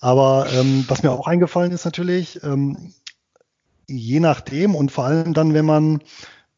[0.00, 2.94] Aber ähm, was mir auch eingefallen ist natürlich, ähm,
[3.86, 6.00] je nachdem und vor allem dann, wenn man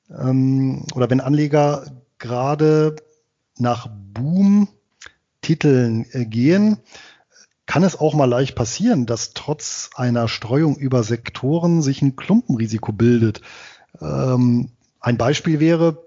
[0.08, 1.84] ähm, oder wenn Anleger
[2.18, 2.94] gerade
[3.58, 4.66] nach Boom-Titeln
[6.12, 6.78] äh, gehen,
[7.76, 12.90] kann es auch mal leicht passieren, dass trotz einer Streuung über Sektoren sich ein Klumpenrisiko
[12.90, 13.42] bildet.
[14.00, 16.02] Ähm, ein Beispiel wäre,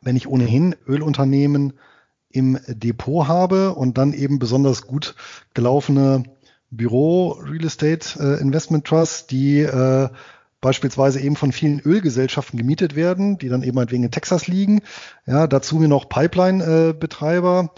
[0.00, 1.74] wenn ich ohnehin Ölunternehmen
[2.30, 5.14] im Depot habe und dann eben besonders gut
[5.54, 6.24] gelaufene
[6.72, 10.08] Büro Real Estate äh, Investment Trusts, die äh,
[10.60, 14.82] beispielsweise eben von vielen Ölgesellschaften gemietet werden, die dann eben halt wegen in Texas liegen.
[15.26, 17.70] Ja, dazu mir noch Pipeline-Betreiber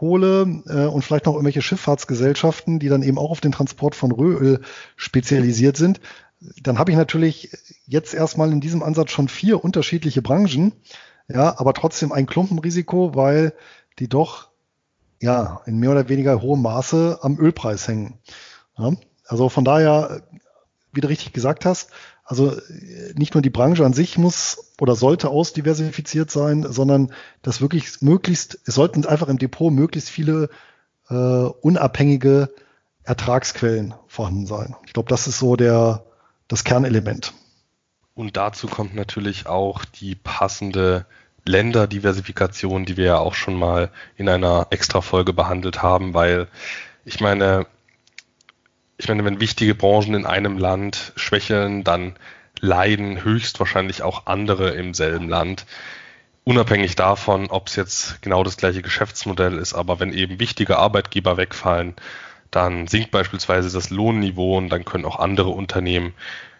[0.00, 4.12] hole äh, und vielleicht noch irgendwelche Schifffahrtsgesellschaften, die dann eben auch auf den Transport von
[4.12, 4.60] Rohöl
[4.96, 6.00] spezialisiert sind.
[6.62, 7.50] Dann habe ich natürlich
[7.86, 10.72] jetzt erstmal in diesem Ansatz schon vier unterschiedliche Branchen,
[11.28, 13.52] ja, aber trotzdem ein Klumpenrisiko, weil
[13.98, 14.48] die doch
[15.20, 18.18] ja in mehr oder weniger hohem Maße am Ölpreis hängen.
[18.78, 18.92] Ja,
[19.26, 20.22] also von daher,
[20.92, 21.90] wie du richtig gesagt hast,
[22.30, 27.12] also äh, nicht nur die Branche an sich muss oder sollte ausdiversifiziert sein, sondern
[27.42, 30.48] dass wirklich möglichst, es sollten einfach im Depot möglichst viele
[31.08, 32.54] äh, unabhängige
[33.02, 34.76] Ertragsquellen vorhanden sein.
[34.86, 36.04] Ich glaube, das ist so der,
[36.46, 37.34] das Kernelement.
[38.14, 41.06] Und dazu kommt natürlich auch die passende
[41.44, 46.46] Länderdiversifikation, die wir ja auch schon mal in einer Extra-Folge behandelt haben, weil
[47.04, 47.66] ich meine,
[49.00, 52.16] ich meine, wenn wichtige Branchen in einem Land schwächeln, dann
[52.60, 55.64] leiden höchstwahrscheinlich auch andere im selben Land.
[56.44, 61.38] Unabhängig davon, ob es jetzt genau das gleiche Geschäftsmodell ist, aber wenn eben wichtige Arbeitgeber
[61.38, 61.94] wegfallen,
[62.50, 66.12] dann sinkt beispielsweise das Lohnniveau und dann können auch andere Unternehmen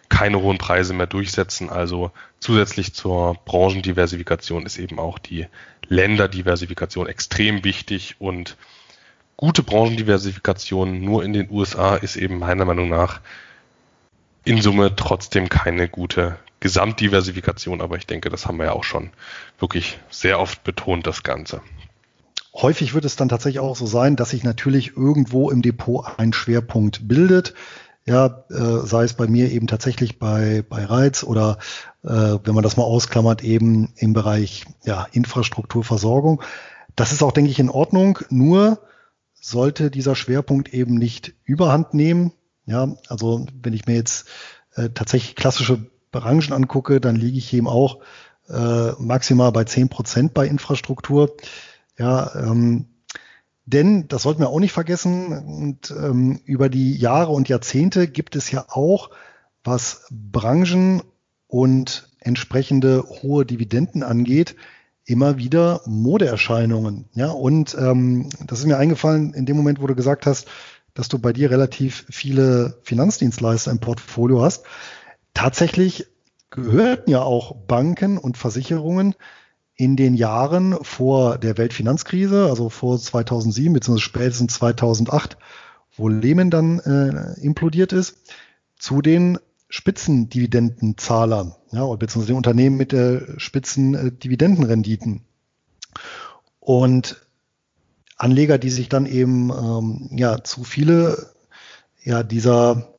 [0.09, 1.69] keine hohen Preise mehr durchsetzen.
[1.69, 5.45] Also zusätzlich zur Branchendiversifikation ist eben auch die
[5.89, 8.57] Länderdiversifikation extrem wichtig und
[9.41, 13.19] gute Branchendiversifikation nur in den USA ist eben meiner Meinung nach
[14.45, 19.09] in Summe trotzdem keine gute Gesamtdiversifikation, aber ich denke, das haben wir ja auch schon
[19.59, 21.61] wirklich sehr oft betont, das Ganze.
[22.53, 26.33] Häufig wird es dann tatsächlich auch so sein, dass sich natürlich irgendwo im Depot ein
[26.33, 27.55] Schwerpunkt bildet.
[28.05, 31.57] Ja, äh, sei es bei mir eben tatsächlich bei, bei Reiz oder
[32.03, 32.09] äh,
[32.43, 36.43] wenn man das mal ausklammert, eben im Bereich ja, Infrastrukturversorgung.
[36.95, 38.19] Das ist auch, denke ich, in Ordnung.
[38.29, 38.79] Nur
[39.41, 42.31] sollte dieser Schwerpunkt eben nicht überhand nehmen.
[42.65, 44.27] Ja, also wenn ich mir jetzt
[44.75, 47.99] äh, tatsächlich klassische Branchen angucke, dann liege ich eben auch
[48.47, 51.35] äh, maximal bei zehn Prozent bei Infrastruktur.
[51.97, 52.85] Ja, ähm,
[53.65, 58.35] denn, das sollten wir auch nicht vergessen, und ähm, über die Jahre und Jahrzehnte gibt
[58.35, 59.09] es ja auch,
[59.63, 61.01] was Branchen
[61.47, 64.55] und entsprechende hohe Dividenden angeht,
[65.05, 67.05] immer wieder Modeerscheinungen.
[67.13, 70.47] Ja, und ähm, das ist mir eingefallen in dem Moment, wo du gesagt hast,
[70.93, 74.65] dass du bei dir relativ viele Finanzdienstleister im Portfolio hast.
[75.33, 76.07] Tatsächlich
[76.49, 79.15] gehörten ja auch Banken und Versicherungen
[79.75, 83.99] in den Jahren vor der Weltfinanzkrise, also vor 2007 bzw.
[83.99, 85.37] spätestens 2008,
[85.95, 88.17] wo Lehman dann äh, implodiert ist,
[88.77, 89.39] zu den
[89.71, 95.21] Spitzendividendenzahlern, ja, beziehungsweise den Unternehmen mit der Spitzendividendenrenditen.
[96.59, 97.25] Und
[98.17, 101.31] Anleger, die sich dann eben ähm, ja zu viele
[102.03, 102.95] ja dieser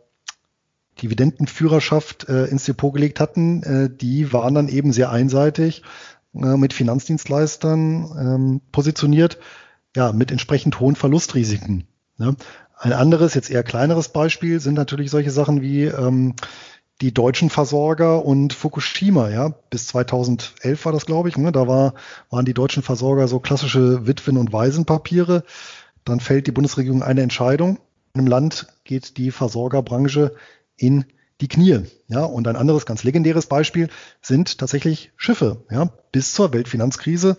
[1.03, 5.83] Dividendenführerschaft äh, ins Depot gelegt hatten, äh, die waren dann eben sehr einseitig
[6.35, 9.39] äh, mit Finanzdienstleistern ähm, positioniert,
[9.95, 11.87] ja, mit entsprechend hohen Verlustrisiken.
[12.17, 12.35] Ne?
[12.83, 16.35] Ein anderes, jetzt eher kleineres Beispiel sind natürlich solche Sachen wie ähm,
[17.01, 21.37] die deutschen Versorger und Fukushima, ja, bis 2011 war das, glaube ich.
[21.37, 21.53] Ne?
[21.53, 21.95] Da war,
[22.29, 25.45] waren die deutschen Versorger so klassische Witwen- und Waisenpapiere.
[26.05, 27.79] Dann fällt die Bundesregierung eine Entscheidung.
[28.15, 30.35] Im Land geht die Versorgerbranche
[30.77, 31.05] in
[31.41, 31.83] die Knie.
[32.09, 33.91] Ja, und ein anderes ganz legendäres Beispiel
[34.23, 35.65] sind tatsächlich Schiffe.
[35.71, 37.37] Ja, bis zur Weltfinanzkrise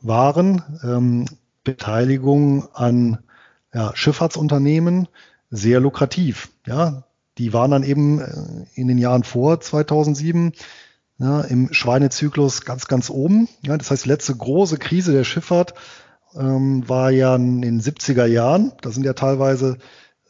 [0.00, 1.26] waren ähm,
[1.64, 3.18] Beteiligungen an
[3.76, 5.06] ja, Schifffahrtsunternehmen
[5.50, 6.48] sehr lukrativ.
[6.66, 7.04] Ja,
[7.36, 10.52] die waren dann eben äh, in den Jahren vor 2007
[11.18, 13.48] ja, im Schweinezyklus ganz, ganz oben.
[13.60, 15.74] Ja, das heißt, die letzte große Krise der Schifffahrt
[16.34, 18.72] ähm, war ja in den 70er Jahren.
[18.80, 19.76] Da sind ja teilweise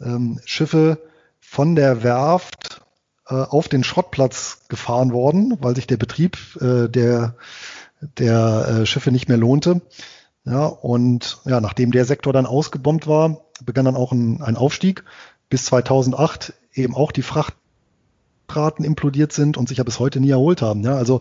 [0.01, 0.99] ähm, Schiffe
[1.39, 2.83] von der Werft
[3.29, 7.37] äh, auf den Schrottplatz gefahren worden, weil sich der Betrieb äh, der,
[8.19, 9.83] der äh, Schiffe nicht mehr lohnte.
[10.47, 15.05] Ja, und ja, nachdem der Sektor dann ausgebombt war, begann dann auch ein, ein Aufstieg.
[15.49, 20.63] Bis 2008 eben auch die Frachtraten implodiert sind und sich ja bis heute nie erholt
[20.63, 20.83] haben.
[20.83, 21.21] Ja, also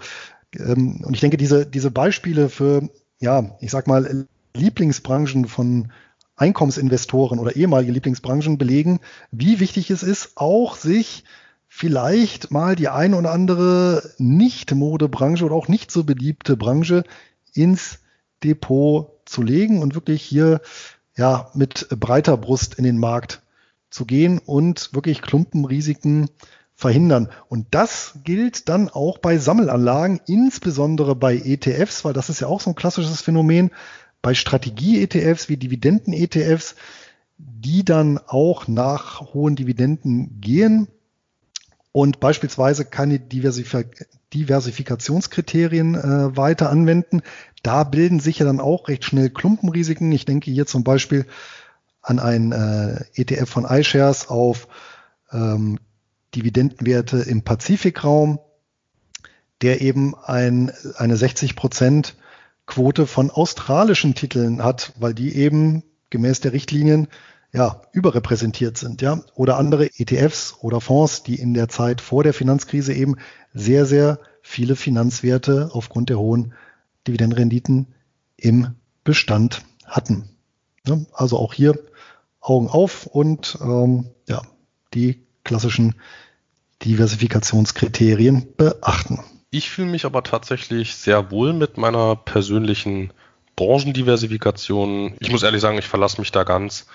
[0.56, 2.88] ähm, und ich denke, diese, diese Beispiele für,
[3.20, 5.92] ja, ich sag mal, Lieblingsbranchen von
[6.36, 9.00] Einkommensinvestoren oder ehemalige Lieblingsbranchen belegen,
[9.32, 11.24] wie wichtig es ist, auch sich
[11.68, 17.04] vielleicht mal die eine oder andere Nicht-Modebranche oder auch nicht so beliebte Branche
[17.54, 18.00] ins
[18.44, 20.62] Depot zu legen und wirklich hier
[21.18, 23.42] ja mit breiter Brust in den Markt
[23.90, 26.30] zu gehen und wirklich Klumpenrisiken
[26.76, 27.30] verhindern.
[27.48, 32.62] Und das gilt dann auch bei Sammelanlagen, insbesondere bei ETFs, weil das ist ja auch
[32.62, 33.72] so ein klassisches Phänomen,
[34.22, 36.76] bei Strategie-ETFs wie Dividenden-ETFs,
[37.38, 40.88] die dann auch nach hohen Dividenden gehen
[41.96, 47.22] und beispielsweise keine Diversifik Diversifikationskriterien äh, weiter anwenden.
[47.64, 50.12] Da bilden sich ja dann auch recht schnell Klumpenrisiken.
[50.12, 51.26] Ich denke hier zum Beispiel
[52.02, 54.68] an ein äh, ETF von iShares auf
[55.32, 55.80] ähm,
[56.36, 58.40] Dividendenwerte im Pazifikraum,
[59.62, 62.18] der eben ein, eine 60 Prozent
[62.66, 67.08] Quote von australischen Titeln hat, weil die eben gemäß der Richtlinien
[67.56, 72.34] ja überrepräsentiert sind, ja, oder andere ETFs oder Fonds, die in der Zeit vor der
[72.34, 73.16] Finanzkrise eben
[73.54, 76.54] sehr sehr viele Finanzwerte aufgrund der hohen
[77.08, 77.88] Dividendenrenditen
[78.38, 80.30] im Bestand hatten.
[80.86, 81.80] Ja, also auch hier
[82.42, 84.42] Augen auf und ähm, ja,
[84.94, 85.96] die klassischen
[86.84, 89.20] Diversifikationskriterien beachten.
[89.50, 93.14] Ich fühle mich aber tatsächlich sehr wohl mit meiner persönlichen
[93.56, 95.16] Branchendiversifikation.
[95.20, 96.86] Ich muss ehrlich sagen, ich verlasse mich da ganz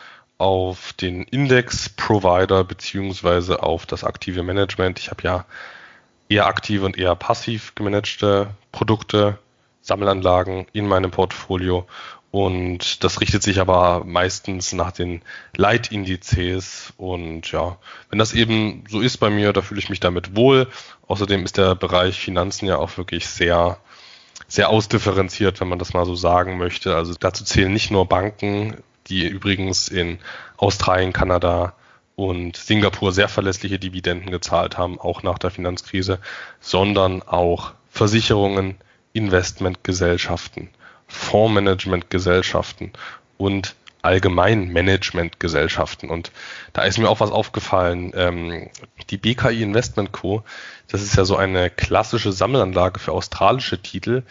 [0.40, 4.98] auf den Index-Provider beziehungsweise auf das aktive Management.
[4.98, 5.44] Ich habe ja
[6.28, 9.38] eher aktive und eher passiv gemanagte Produkte,
[9.82, 11.86] Sammelanlagen in meinem Portfolio
[12.30, 15.22] und das richtet sich aber meistens nach den
[15.56, 16.92] Leitindizes.
[16.96, 17.76] Und ja,
[18.08, 20.68] wenn das eben so ist bei mir, da fühle ich mich damit wohl.
[21.08, 23.78] Außerdem ist der Bereich Finanzen ja auch wirklich sehr,
[24.46, 26.94] sehr ausdifferenziert, wenn man das mal so sagen möchte.
[26.94, 28.76] Also dazu zählen nicht nur Banken,
[29.10, 30.18] die übrigens in
[30.56, 31.74] Australien, Kanada
[32.16, 36.18] und Singapur sehr verlässliche Dividenden gezahlt haben, auch nach der Finanzkrise,
[36.60, 38.76] sondern auch Versicherungen,
[39.12, 40.70] Investmentgesellschaften
[41.10, 42.92] Fondsmanagementgesellschaften
[43.36, 46.08] und allgemein Managementgesellschaften.
[46.08, 46.32] Und
[46.72, 48.12] da ist mir auch was aufgefallen.
[48.14, 48.70] Ähm,
[49.10, 50.42] die BKI Investment Co.,
[50.88, 54.22] das ist ja so eine klassische Sammelanlage für australische Titel,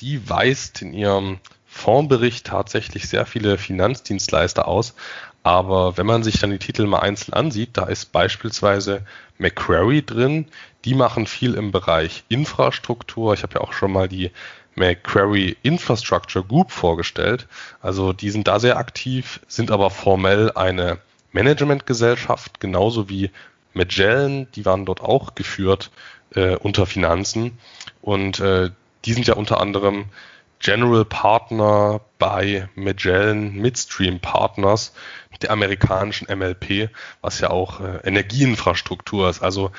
[0.00, 1.40] die weist in ihrem
[1.76, 4.94] Fondsbericht tatsächlich sehr viele Finanzdienstleister aus.
[5.42, 9.02] Aber wenn man sich dann die Titel mal einzeln ansieht, da ist beispielsweise
[9.38, 10.46] Macquarie drin.
[10.84, 13.34] Die machen viel im Bereich Infrastruktur.
[13.34, 14.32] Ich habe ja auch schon mal die
[14.74, 17.46] Macquarie Infrastructure Group vorgestellt.
[17.80, 20.98] Also die sind da sehr aktiv, sind aber formell eine
[21.32, 23.30] Managementgesellschaft, genauso wie
[23.74, 25.90] Magellan, die waren dort auch geführt
[26.34, 27.58] äh, unter Finanzen.
[28.00, 28.70] Und äh,
[29.04, 30.06] die sind ja unter anderem
[30.58, 34.92] General Partner bei Magellan Midstream Partners,
[35.42, 36.90] der amerikanischen MLP,
[37.20, 39.42] was ja auch äh, Energieinfrastruktur ist.
[39.42, 39.70] Also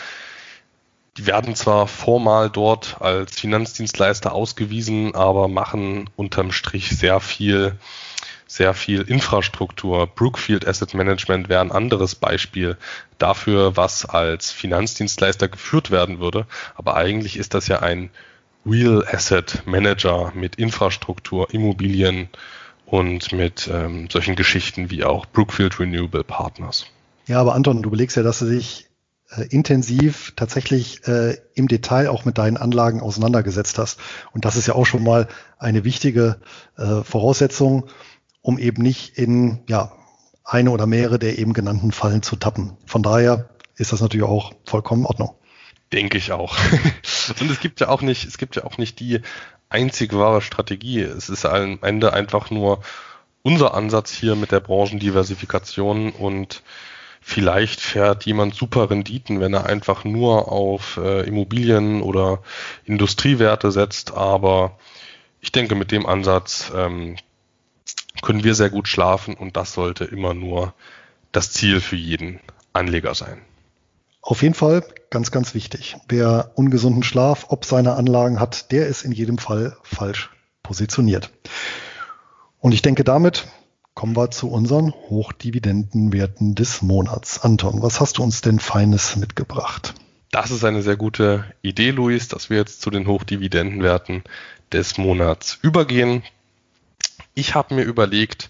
[1.17, 7.75] die werden zwar formal dort als Finanzdienstleister ausgewiesen, aber machen unterm Strich sehr viel,
[8.45, 10.05] sehr viel Infrastruktur.
[10.05, 12.77] Brookfield Asset Management wäre ein anderes Beispiel
[13.17, 16.45] dafür, was als Finanzdienstleister geführt werden würde.
[16.75, 18.11] Aber eigentlich ist das ja ein
[18.67, 22.27] Real Asset Manager mit Infrastruktur, Immobilien
[22.85, 26.85] und mit ähm, solchen Geschichten wie auch Brookfield Renewable Partners.
[27.27, 28.87] Ja, aber Anton, du belegst ja, dass du dich
[29.29, 33.99] äh, intensiv tatsächlich äh, im Detail auch mit deinen Anlagen auseinandergesetzt hast.
[34.33, 36.39] Und das ist ja auch schon mal eine wichtige
[36.77, 37.87] äh, Voraussetzung,
[38.41, 39.91] um eben nicht in ja,
[40.43, 42.77] eine oder mehrere der eben genannten Fallen zu tappen.
[42.85, 45.36] Von daher ist das natürlich auch vollkommen in Ordnung.
[45.93, 46.57] Denke ich auch.
[47.39, 49.21] Und es gibt ja auch nicht, es gibt ja auch nicht die
[49.69, 51.01] einzig wahre Strategie.
[51.01, 52.81] Es ist am Ende einfach nur
[53.43, 56.63] unser Ansatz hier mit der Branchendiversifikation und
[57.21, 62.41] vielleicht fährt jemand super Renditen, wenn er einfach nur auf äh, Immobilien oder
[62.85, 64.13] Industriewerte setzt.
[64.13, 64.77] Aber
[65.39, 67.15] ich denke, mit dem Ansatz ähm,
[68.21, 70.73] können wir sehr gut schlafen und das sollte immer nur
[71.31, 72.39] das Ziel für jeden
[72.73, 73.41] Anleger sein.
[74.21, 75.97] Auf jeden Fall ganz, ganz wichtig.
[76.07, 80.29] Wer ungesunden Schlaf ob seine Anlagen hat, der ist in jedem Fall falsch
[80.63, 81.31] positioniert.
[82.59, 83.47] Und ich denke, damit
[83.93, 87.39] kommen wir zu unseren Hochdividendenwerten des Monats.
[87.39, 89.95] Anton, was hast du uns denn Feines mitgebracht?
[90.31, 94.23] Das ist eine sehr gute Idee, Luis, dass wir jetzt zu den Hochdividendenwerten
[94.71, 96.23] des Monats übergehen.
[97.33, 98.49] Ich habe mir überlegt,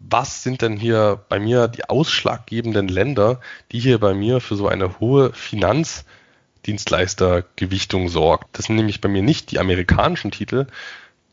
[0.00, 3.40] was sind denn hier bei mir die ausschlaggebenden Länder,
[3.72, 8.56] die hier bei mir für so eine hohe Finanzdienstleistergewichtung sorgt.
[8.56, 10.66] Das sind nämlich bei mir nicht die amerikanischen Titel.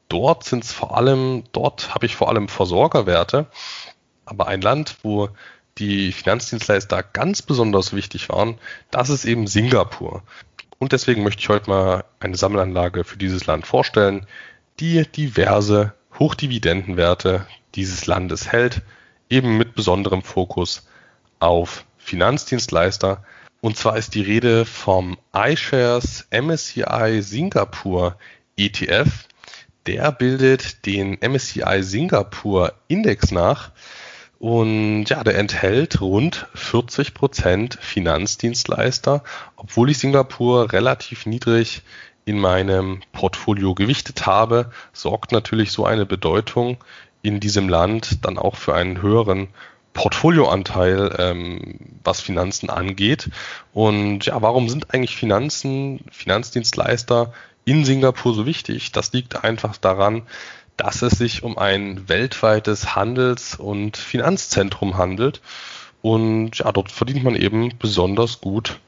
[0.09, 3.47] Dort sind es vor allem, dort habe ich vor allem Versorgerwerte.
[4.25, 5.29] Aber ein Land, wo
[5.77, 8.57] die Finanzdienstleister ganz besonders wichtig waren,
[8.91, 10.23] das ist eben Singapur.
[10.79, 14.25] Und deswegen möchte ich heute mal eine Sammelanlage für dieses Land vorstellen,
[14.79, 17.45] die diverse Hochdividendenwerte
[17.75, 18.81] dieses Landes hält,
[19.29, 20.87] eben mit besonderem Fokus
[21.39, 23.23] auf Finanzdienstleister.
[23.61, 28.17] Und zwar ist die Rede vom iShares MSCI Singapur
[28.57, 29.27] ETF.
[29.87, 33.71] Der bildet den MSCI Singapur Index nach.
[34.39, 39.23] Und ja, der enthält rund 40 Prozent Finanzdienstleister,
[39.55, 41.81] obwohl ich Singapur relativ niedrig
[42.25, 46.77] in meinem Portfolio gewichtet habe, sorgt natürlich so eine Bedeutung
[47.25, 49.47] in diesem Land dann auch für einen höheren
[49.93, 53.29] Portfolioanteil, ähm, was Finanzen angeht.
[53.73, 58.91] Und ja, warum sind eigentlich Finanzen, Finanzdienstleister in Singapur so wichtig?
[58.91, 60.23] Das liegt einfach daran,
[60.77, 65.41] dass es sich um ein weltweites Handels- und Finanzzentrum handelt.
[66.01, 68.79] Und ja, dort verdient man eben besonders gut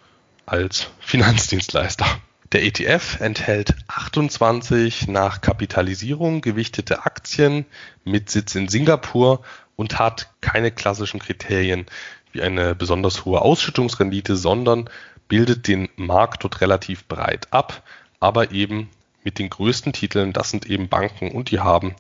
[0.46, 2.06] als Finanzdienstleister.
[2.54, 7.66] Der ETF enthält 28 nach Kapitalisierung gewichtete Aktien
[8.06, 9.42] mit Sitz in Singapur
[9.76, 11.86] und hat keine klassischen Kriterien
[12.32, 14.90] wie eine besonders hohe Ausschüttungsrendite, sondern
[15.28, 17.84] bildet den Markt dort relativ breit ab,
[18.22, 18.90] aber eben
[19.24, 21.96] mit den größten Titeln, das sind eben Banken und die haben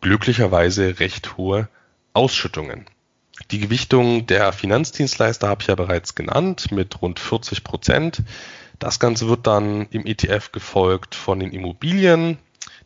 [0.00, 1.68] glücklicherweise recht hohe
[2.12, 2.86] Ausschüttungen.
[3.50, 8.22] Die Gewichtung der Finanzdienstleister habe ich ja bereits genannt mit rund 40 Prozent.
[8.82, 12.38] Das Ganze wird dann im ETF gefolgt von den Immobilien,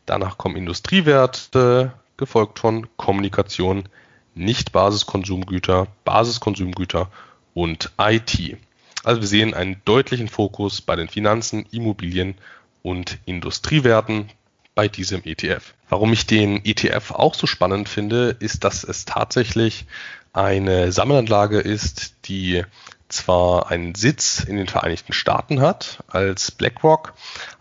[0.04, 3.88] danach kommen Industriewerte, gefolgt von Kommunikation,
[4.34, 7.10] Nicht-Basiskonsumgüter, Basiskonsumgüter
[7.54, 8.58] und IT.
[9.04, 12.34] Also wir sehen einen deutlichen Fokus bei den Finanzen, Immobilien
[12.82, 14.28] und Industriewerten
[14.74, 15.72] bei diesem ETF.
[15.88, 19.86] Warum ich den ETF auch so spannend finde, ist, dass es tatsächlich
[20.34, 22.64] eine Sammelanlage ist, die
[23.08, 27.12] zwar einen Sitz in den Vereinigten Staaten hat als BlackRock,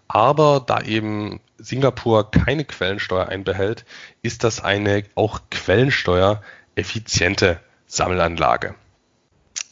[0.08, 3.86] aber da eben Singapur keine Quellensteuer einbehält,
[4.22, 8.76] ist das eine auch quellensteuereffiziente Sammelanlage.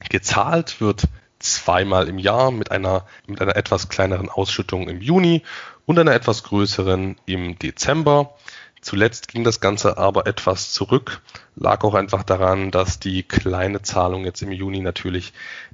[0.09, 1.03] Gezahlt wird
[1.39, 5.43] zweimal im Jahr mit einer, mit einer etwas kleineren Ausschüttung im Juni
[5.85, 8.35] und einer etwas größeren im Dezember.
[8.83, 11.21] Zuletzt ging das Ganze aber etwas zurück,
[11.55, 15.31] lag auch einfach daran, dass die kleine Zahlung jetzt im Juni natürlich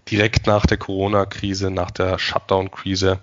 [0.09, 3.19] direkt nach der Corona-Krise, nach der Shutdown-Krise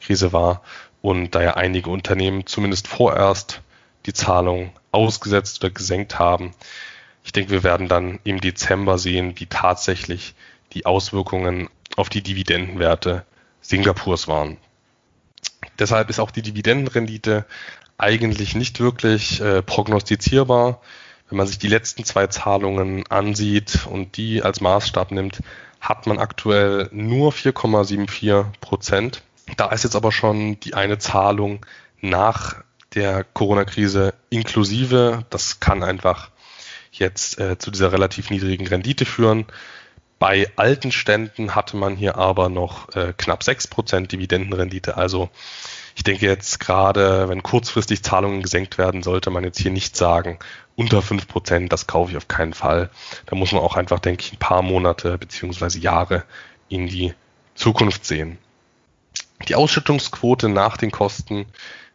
[0.00, 0.62] Krise war
[1.02, 3.60] und da ja einige Unternehmen zumindest vorerst
[4.06, 6.52] die Zahlung ausgesetzt oder gesenkt haben.
[7.24, 10.36] Ich denke, wir werden dann im Dezember sehen, wie tatsächlich
[10.74, 13.24] die Auswirkungen auf die Dividendenwerte
[13.60, 14.58] Singapurs waren.
[15.78, 17.46] Deshalb ist auch die Dividendenrendite
[17.98, 20.80] eigentlich nicht wirklich äh, prognostizierbar.
[21.28, 25.40] Wenn man sich die letzten zwei Zahlungen ansieht und die als Maßstab nimmt,
[25.80, 29.22] hat man aktuell nur 4,74 Prozent.
[29.56, 31.64] Da ist jetzt aber schon die eine Zahlung
[32.00, 32.62] nach
[32.94, 35.24] der Corona-Krise inklusive.
[35.30, 36.30] Das kann einfach
[36.92, 39.46] jetzt äh, zu dieser relativ niedrigen Rendite führen.
[40.18, 44.96] Bei alten Ständen hatte man hier aber noch äh, knapp 6% Dividendenrendite.
[44.96, 45.28] Also
[45.94, 50.38] ich denke jetzt gerade, wenn kurzfristig Zahlungen gesenkt werden, sollte man jetzt hier nicht sagen,
[50.76, 52.90] unter fünf Prozent, das kaufe ich auf keinen Fall.
[53.26, 56.24] Da muss man auch einfach, denke ich, ein paar Monate beziehungsweise Jahre
[56.68, 57.14] in die
[57.54, 58.38] Zukunft sehen.
[59.48, 61.46] Die Ausschüttungsquote nach den Kosten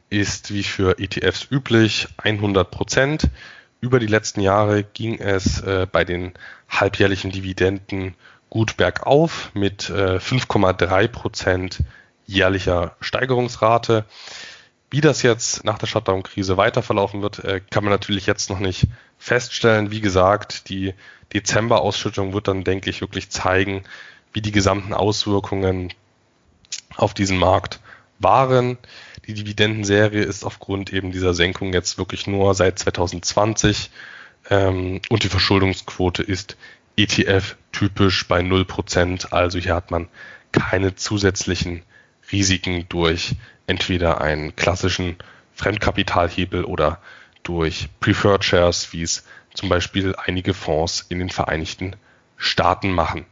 [0.09, 3.29] ist wie für ETFs üblich 100 Prozent.
[3.81, 6.33] Über die letzten Jahre ging es äh, bei den
[6.69, 8.15] halbjährlichen Dividenden
[8.49, 11.79] gut bergauf mit äh, 5,3 Prozent
[12.29, 14.05] jährlicher Steigerungsrate.
[14.91, 18.59] Wie das jetzt nach der Shutdown-Krise weiter verlaufen wird, äh, kann man natürlich jetzt noch
[18.59, 19.91] nicht feststellen.
[19.91, 20.93] Wie gesagt, die
[21.33, 23.83] Dezember-Ausschüttung wird dann, denke ich, wirklich zeigen,
[24.33, 25.93] wie die gesamten Auswirkungen
[26.95, 27.79] auf diesen Markt
[28.19, 28.77] waren.
[29.25, 33.91] Die Dividendenserie ist aufgrund eben dieser Senkung jetzt wirklich nur seit 2020
[34.49, 36.57] Ähm, und die Verschuldungsquote ist
[36.95, 39.31] ETF typisch bei 0%.
[39.31, 40.07] Also hier hat man
[40.51, 41.83] keine zusätzlichen
[42.31, 43.35] Risiken durch
[43.67, 45.17] entweder einen klassischen
[45.53, 46.99] Fremdkapitalhebel oder
[47.43, 49.23] durch Preferred Shares, wie es
[49.53, 51.95] zum Beispiel einige Fonds in den Vereinigten
[52.37, 53.25] Staaten machen.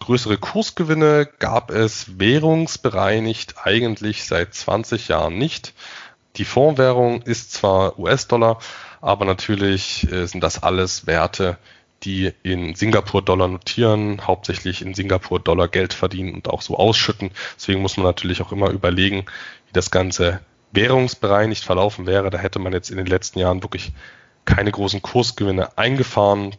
[0.00, 5.74] Größere Kursgewinne gab es währungsbereinigt eigentlich seit 20 Jahren nicht.
[6.36, 8.58] Die Fondswährung ist zwar US-Dollar,
[9.00, 11.58] aber natürlich äh, sind das alles Werte,
[12.04, 17.30] die in Singapur-Dollar notieren, hauptsächlich in Singapur-Dollar Geld verdienen und auch so ausschütten.
[17.56, 19.24] Deswegen muss man natürlich auch immer überlegen,
[19.66, 20.40] wie das Ganze
[20.72, 22.30] währungsbereinigt verlaufen wäre.
[22.30, 23.92] Da hätte man jetzt in den letzten Jahren wirklich
[24.44, 26.54] keine großen Kursgewinne eingefahren.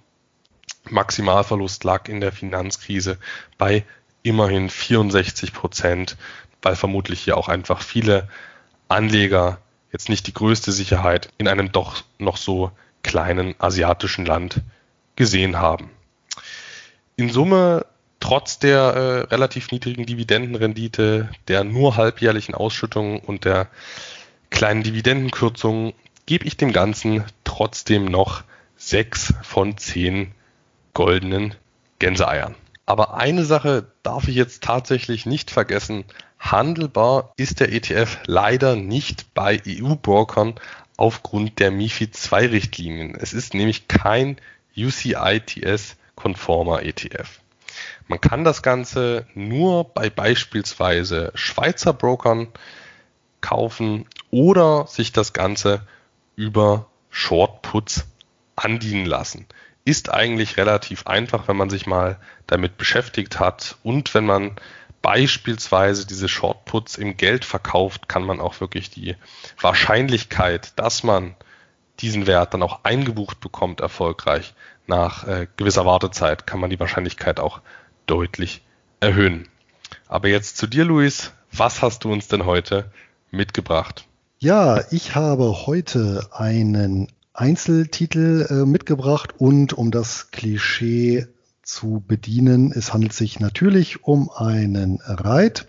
[0.89, 3.17] Maximalverlust lag in der Finanzkrise
[3.57, 3.85] bei
[4.23, 6.17] immerhin 64 Prozent,
[6.61, 8.27] weil vermutlich hier auch einfach viele
[8.89, 9.59] Anleger
[9.91, 12.71] jetzt nicht die größte Sicherheit in einem doch noch so
[13.03, 14.61] kleinen asiatischen Land
[15.19, 15.89] gesehen haben.
[17.17, 17.85] In Summe,
[18.21, 23.67] trotz der äh, relativ niedrigen Dividendenrendite, der nur halbjährlichen Ausschüttungen und der
[24.49, 25.91] kleinen Dividendenkürzungen,
[26.25, 28.43] gebe ich dem Ganzen trotzdem noch
[28.77, 30.31] sechs von zehn
[30.93, 31.53] goldenen
[31.99, 32.55] Gänseeiern.
[32.85, 36.05] Aber eine Sache darf ich jetzt tatsächlich nicht vergessen.
[36.39, 40.55] Handelbar ist der ETF leider nicht bei EU-Brokern
[40.95, 43.15] aufgrund der MIFID II-Richtlinien.
[43.15, 44.37] Es ist nämlich kein
[44.85, 47.39] UCITS-konformer ETF.
[48.07, 52.47] Man kann das Ganze nur bei beispielsweise Schweizer Brokern
[53.41, 55.87] kaufen oder sich das Ganze
[56.35, 58.05] über Shortputs
[58.55, 59.45] andienen lassen
[59.89, 64.55] ist eigentlich relativ einfach, wenn man sich mal damit beschäftigt hat und wenn man
[65.01, 69.15] beispielsweise diese Shortputs im Geld verkauft, kann man auch wirklich die
[69.59, 71.35] Wahrscheinlichkeit, dass man
[72.01, 74.53] diesen Wert dann auch eingebucht bekommt, erfolgreich
[74.87, 77.61] nach äh, gewisser Wartezeit, kann man die Wahrscheinlichkeit auch
[78.05, 78.63] deutlich
[78.99, 79.47] erhöhen.
[80.07, 81.31] Aber jetzt zu dir, Luis.
[81.51, 82.91] Was hast du uns denn heute
[83.31, 84.05] mitgebracht?
[84.37, 91.27] Ja, ich habe heute einen Einzeltitel äh, mitgebracht und um das Klischee
[91.63, 95.67] zu bedienen, es handelt sich natürlich um einen Reit,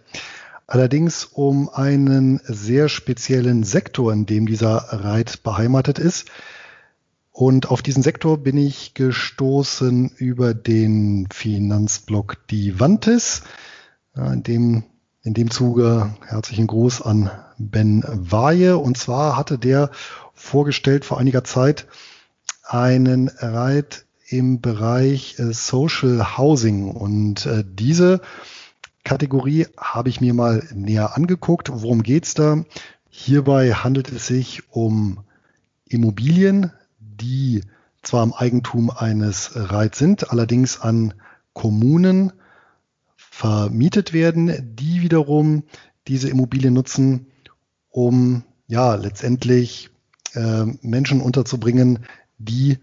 [0.70, 6.26] allerdings um einen sehr speziellen Sektor, in dem dieser Reit beheimatet ist.
[7.32, 13.42] Und auf diesen Sektor bin ich gestoßen über den Finanzblock Divantis.
[14.14, 14.84] In dem,
[15.22, 18.78] in dem Zuge herzlichen Gruß an Ben Weihe.
[18.78, 19.90] Und zwar hatte der
[20.34, 21.88] vorgestellt vor einiger Zeit
[22.64, 28.20] einen Reit im Bereich äh, Social Housing und äh, diese
[29.04, 31.70] Kategorie habe ich mir mal näher angeguckt.
[31.72, 32.64] Worum geht's da?
[33.08, 35.20] Hierbei handelt es sich um
[35.86, 37.62] Immobilien, die
[38.02, 41.14] zwar im Eigentum eines Reits sind, allerdings an
[41.52, 42.32] Kommunen
[43.16, 45.64] vermietet werden, die wiederum
[46.06, 47.26] diese Immobilien nutzen,
[47.90, 49.90] um ja letztendlich
[50.34, 52.00] äh, Menschen unterzubringen,
[52.38, 52.78] die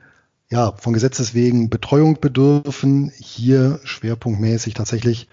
[0.49, 3.11] ja von Gesetzes wegen Betreuung bedürfen.
[3.17, 5.27] Hier schwerpunktmäßig tatsächlich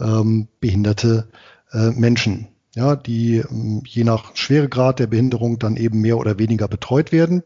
[0.00, 1.28] ähm, behinderte
[1.72, 6.68] äh, Menschen, ja, die ähm, je nach Schweregrad der Behinderung dann eben mehr oder weniger
[6.68, 7.42] betreut werden.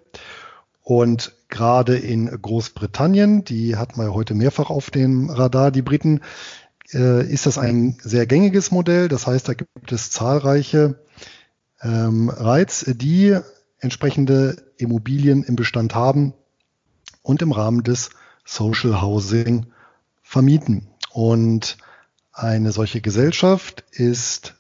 [0.83, 6.21] Und gerade in Großbritannien, die hat man ja heute mehrfach auf dem Radar, die Briten,
[6.93, 9.09] äh, ist das ein sehr gängiges Modell.
[9.09, 11.01] Das heißt, da gibt es zahlreiche
[11.83, 13.39] ähm, Reiz, die
[13.79, 16.35] entsprechende Immobilien im Bestand haben
[17.23, 18.11] und im Rahmen des
[18.45, 19.67] Social Housing
[20.23, 20.89] vermieten.
[21.13, 21.79] Und
[22.41, 24.57] eine solche Gesellschaft ist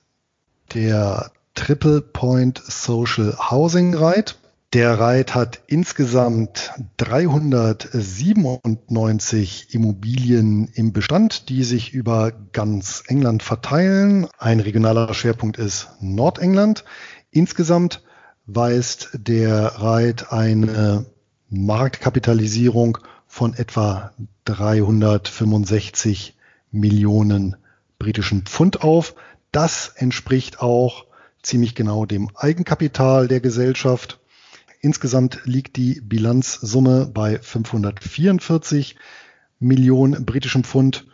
[0.74, 4.38] der Triple Point Social Housing Reit.
[4.72, 14.28] Der Reit hat insgesamt 397 Immobilien im Bestand, die sich über ganz England verteilen.
[14.38, 16.84] Ein regionaler Schwerpunkt ist Nordengland.
[17.32, 18.04] Insgesamt
[18.46, 21.06] weist der Reit eine
[21.48, 24.12] Marktkapitalisierung von etwa
[24.44, 26.36] 365
[26.70, 27.56] Millionen
[28.00, 29.14] britischen Pfund auf.
[29.52, 31.06] Das entspricht auch
[31.42, 34.18] ziemlich genau dem Eigenkapital der Gesellschaft.
[34.80, 38.96] Insgesamt liegt die Bilanzsumme bei 544
[39.60, 41.06] Millionen britischen Pfund.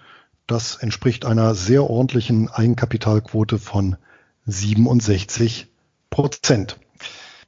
[0.46, 3.96] Das entspricht einer sehr ordentlichen Eigenkapitalquote von
[4.46, 5.66] 67
[6.08, 6.78] Prozent.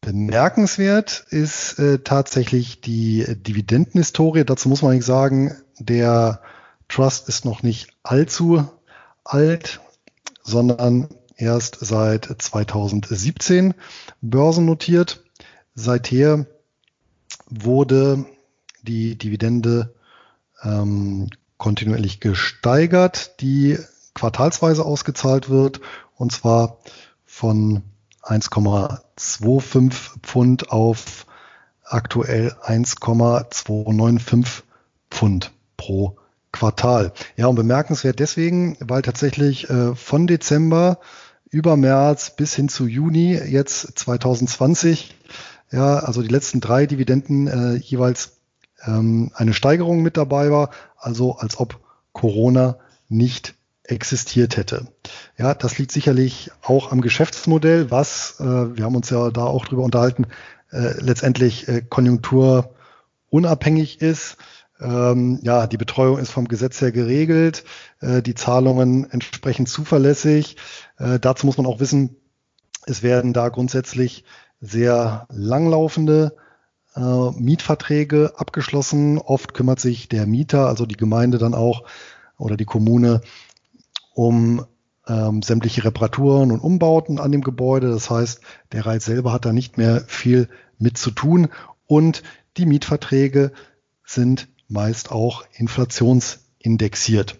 [0.01, 4.45] Bemerkenswert ist äh, tatsächlich die Dividendenhistorie.
[4.45, 6.43] Dazu muss man nicht sagen, der
[6.89, 8.68] Trust ist noch nicht allzu
[9.29, 9.81] alt,
[10.43, 13.74] sondern erst seit 2017
[14.20, 15.22] börsennotiert.
[15.74, 16.47] Seither
[17.49, 18.26] wurde
[18.83, 19.95] die Dividende
[20.62, 23.79] ähm, kontinuierlich gesteigert, die
[24.14, 25.81] quartalsweise ausgezahlt wird,
[26.16, 26.79] und zwar
[27.24, 27.83] von
[28.22, 31.26] 1,25 Pfund auf
[31.85, 34.64] aktuell 1,295
[35.11, 36.16] Pfund pro
[36.53, 37.13] Quartal.
[37.37, 40.99] Ja, und bemerkenswert deswegen, weil tatsächlich äh, von Dezember
[41.51, 45.15] über März bis hin zu Juni jetzt 2020,
[45.71, 48.39] ja, also die letzten drei Dividenden äh, jeweils
[48.85, 51.81] ähm, eine Steigerung mit dabei war, also als ob
[52.13, 52.79] Corona
[53.09, 54.89] nicht existiert hätte.
[55.39, 59.65] Ja, das liegt sicherlich auch am Geschäftsmodell, was, äh, wir haben uns ja da auch
[59.65, 60.27] drüber unterhalten,
[60.71, 64.37] äh, letztendlich äh, konjunkturunabhängig ist.
[64.81, 67.64] Ähm, ja, die Betreuung ist vom Gesetz her geregelt,
[68.01, 70.57] äh, die Zahlungen entsprechend zuverlässig.
[70.99, 72.16] Äh, dazu muss man auch wissen,
[72.87, 74.24] es werden da grundsätzlich
[74.61, 76.37] sehr langlaufende
[76.95, 79.18] äh, Mietverträge abgeschlossen.
[79.18, 81.85] Oft kümmert sich der Mieter, also die Gemeinde dann auch
[82.39, 83.20] oder die Kommune,
[84.14, 84.64] um
[85.09, 87.91] ähm, sämtliche Reparaturen und Umbauten an dem Gebäude.
[87.91, 88.41] Das heißt,
[88.72, 90.49] der Reiz selber hat da nicht mehr viel
[90.79, 91.49] mit zu tun
[91.87, 92.22] und
[92.57, 93.53] die Mietverträge
[94.05, 97.39] sind meist auch inflationsindexiert.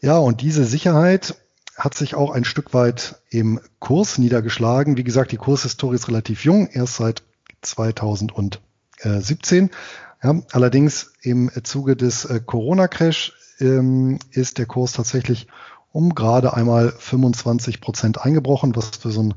[0.00, 1.36] Ja, und diese Sicherheit
[1.76, 4.96] hat sich auch ein Stück weit im Kurs niedergeschlagen.
[4.96, 7.22] Wie gesagt, die Kurshistorie ist relativ jung, erst seit
[7.62, 8.60] 2017.
[10.22, 15.48] Ja, allerdings im Zuge des äh, Corona-Crash ähm, ist der Kurs tatsächlich
[15.90, 19.34] um gerade einmal 25 Prozent eingebrochen, was für so ein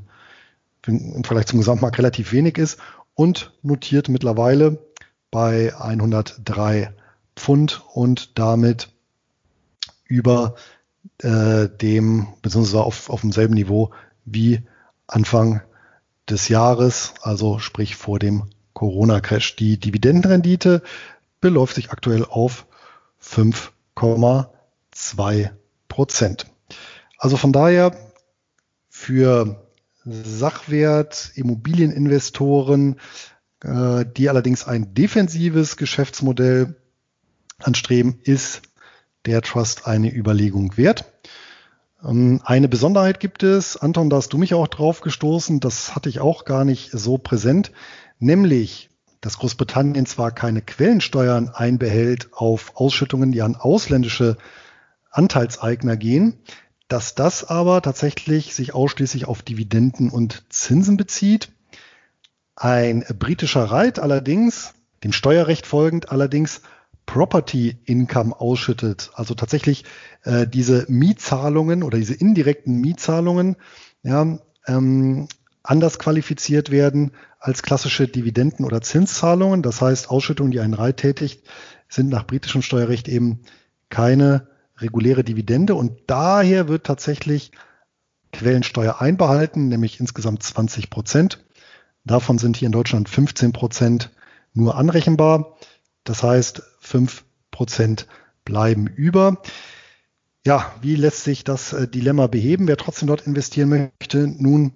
[0.86, 2.78] im Vergleich zum Gesamtmarkt relativ wenig ist
[3.14, 4.78] und notiert mittlerweile
[5.30, 6.94] bei 103
[7.36, 8.90] Pfund und damit
[10.04, 10.54] über
[11.18, 13.90] äh, dem, beziehungsweise auf, auf demselben Niveau
[14.24, 14.62] wie
[15.06, 15.60] Anfang
[16.28, 19.56] des Jahres, also sprich vor dem Corona-Crash.
[19.56, 20.82] Die Dividendenrendite
[21.40, 22.66] beläuft sich aktuell auf
[23.22, 25.50] 5,2
[25.88, 26.46] Prozent.
[27.16, 27.96] Also von daher
[28.88, 29.68] für
[30.04, 33.00] Sachwert, Immobilieninvestoren,
[33.64, 36.76] äh, die allerdings ein defensives Geschäftsmodell
[37.58, 38.62] anstreben, ist
[39.26, 41.12] der Trust eine Überlegung wert.
[42.04, 46.08] Ähm, eine Besonderheit gibt es, Anton, da hast du mich auch drauf gestoßen, das hatte
[46.08, 47.72] ich auch gar nicht so präsent,
[48.18, 48.90] nämlich,
[49.20, 54.36] dass Großbritannien zwar keine Quellensteuern einbehält auf Ausschüttungen, die an ausländische
[55.10, 56.38] Anteilseigner gehen,
[56.86, 61.50] dass das aber tatsächlich sich ausschließlich auf Dividenden und Zinsen bezieht.
[62.60, 66.62] Ein britischer Reit allerdings, dem Steuerrecht folgend allerdings
[67.06, 69.84] Property Income ausschüttet, also tatsächlich
[70.24, 73.54] äh, diese Mietzahlungen oder diese indirekten Mietzahlungen
[74.02, 75.28] ja, ähm,
[75.62, 79.62] anders qualifiziert werden als klassische Dividenden- oder Zinszahlungen.
[79.62, 81.46] Das heißt, Ausschüttungen, die ein Reit tätigt,
[81.88, 83.38] sind nach britischem Steuerrecht eben
[83.88, 84.48] keine
[84.78, 87.52] reguläre Dividende und daher wird tatsächlich
[88.32, 91.44] Quellensteuer einbehalten, nämlich insgesamt 20 Prozent.
[92.08, 94.10] Davon sind hier in Deutschland 15 Prozent
[94.54, 95.56] nur anrechenbar.
[96.04, 98.06] Das heißt, 5%
[98.44, 99.42] bleiben über.
[100.44, 102.66] Ja, wie lässt sich das äh, Dilemma beheben?
[102.66, 104.72] Wer trotzdem dort investieren möchte, nun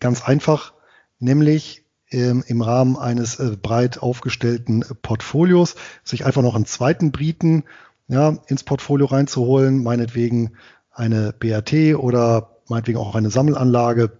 [0.00, 0.74] ganz einfach,
[1.18, 7.64] nämlich ähm, im Rahmen eines äh, breit aufgestellten Portfolios sich einfach noch einen zweiten Briten
[8.08, 10.52] ja, ins Portfolio reinzuholen, meinetwegen
[10.90, 14.18] eine BAT oder meinetwegen auch eine Sammelanlage,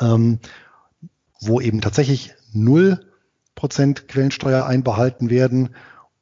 [0.00, 0.40] ähm,
[1.40, 3.00] wo eben tatsächlich null
[3.54, 5.70] Prozent Quellensteuer einbehalten werden.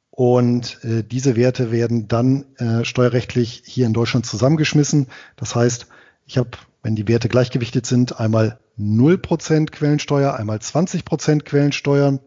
[0.09, 5.07] Und äh, diese Werte werden dann äh, steuerrechtlich hier in Deutschland zusammengeschmissen.
[5.35, 5.87] Das heißt,
[6.25, 6.51] ich habe,
[6.81, 12.19] wenn die Werte gleichgewichtet sind, einmal 0% Quellensteuer, einmal 20% Quellensteuer.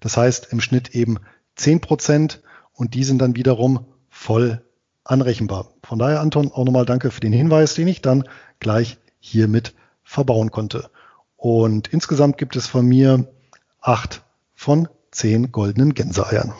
[0.00, 1.18] Das heißt im Schnitt eben
[1.58, 2.38] 10%
[2.72, 4.62] und die sind dann wiederum voll
[5.04, 5.72] anrechenbar.
[5.82, 8.24] Von daher, Anton, auch nochmal danke für den Hinweis, den ich dann
[8.58, 10.90] gleich hiermit verbauen konnte.
[11.40, 13.26] Und insgesamt gibt es von mir
[13.80, 14.20] acht
[14.54, 16.52] von zehn goldenen Gänseeiern.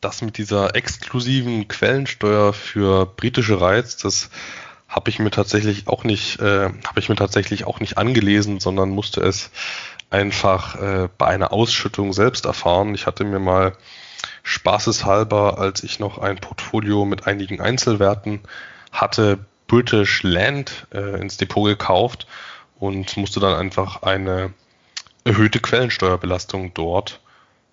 [0.00, 4.30] Das mit dieser exklusiven Quellensteuer für britische Reiz, das
[4.88, 8.90] habe ich mir tatsächlich auch nicht, äh, habe ich mir tatsächlich auch nicht angelesen, sondern
[8.90, 9.50] musste es
[10.10, 12.96] einfach äh, bei einer Ausschüttung selbst erfahren.
[12.96, 13.76] Ich hatte mir mal
[14.42, 18.40] spaßeshalber, als ich noch ein Portfolio mit einigen Einzelwerten
[18.90, 22.26] hatte, British Land äh, ins Depot gekauft
[22.78, 24.52] und musste dann einfach eine
[25.24, 27.20] erhöhte Quellensteuerbelastung dort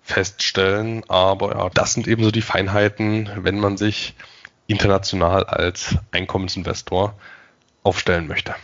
[0.02, 1.02] feststellen.
[1.08, 4.14] Aber ja, das sind eben so die Feinheiten, wenn man sich
[4.66, 7.14] international als Einkommensinvestor
[7.82, 8.54] aufstellen möchte.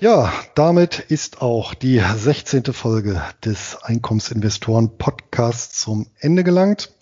[0.00, 2.64] Ja, damit ist auch die 16.
[2.72, 6.92] Folge des Einkommensinvestoren Podcasts zum Ende gelangt.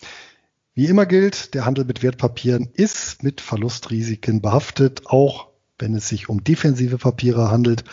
[0.73, 5.47] Wie immer gilt, der Handel mit Wertpapieren ist mit Verlustrisiken behaftet, auch
[5.79, 7.83] wenn es sich um defensive Papiere handelt,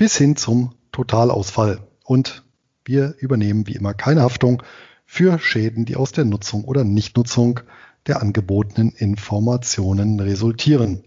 [0.00, 1.86] bis hin zum Totalausfall.
[2.04, 2.42] Und
[2.86, 4.62] wir übernehmen wie immer keine Haftung
[5.04, 7.60] für Schäden, die aus der Nutzung oder Nichtnutzung
[8.06, 11.04] der angebotenen Informationen resultieren.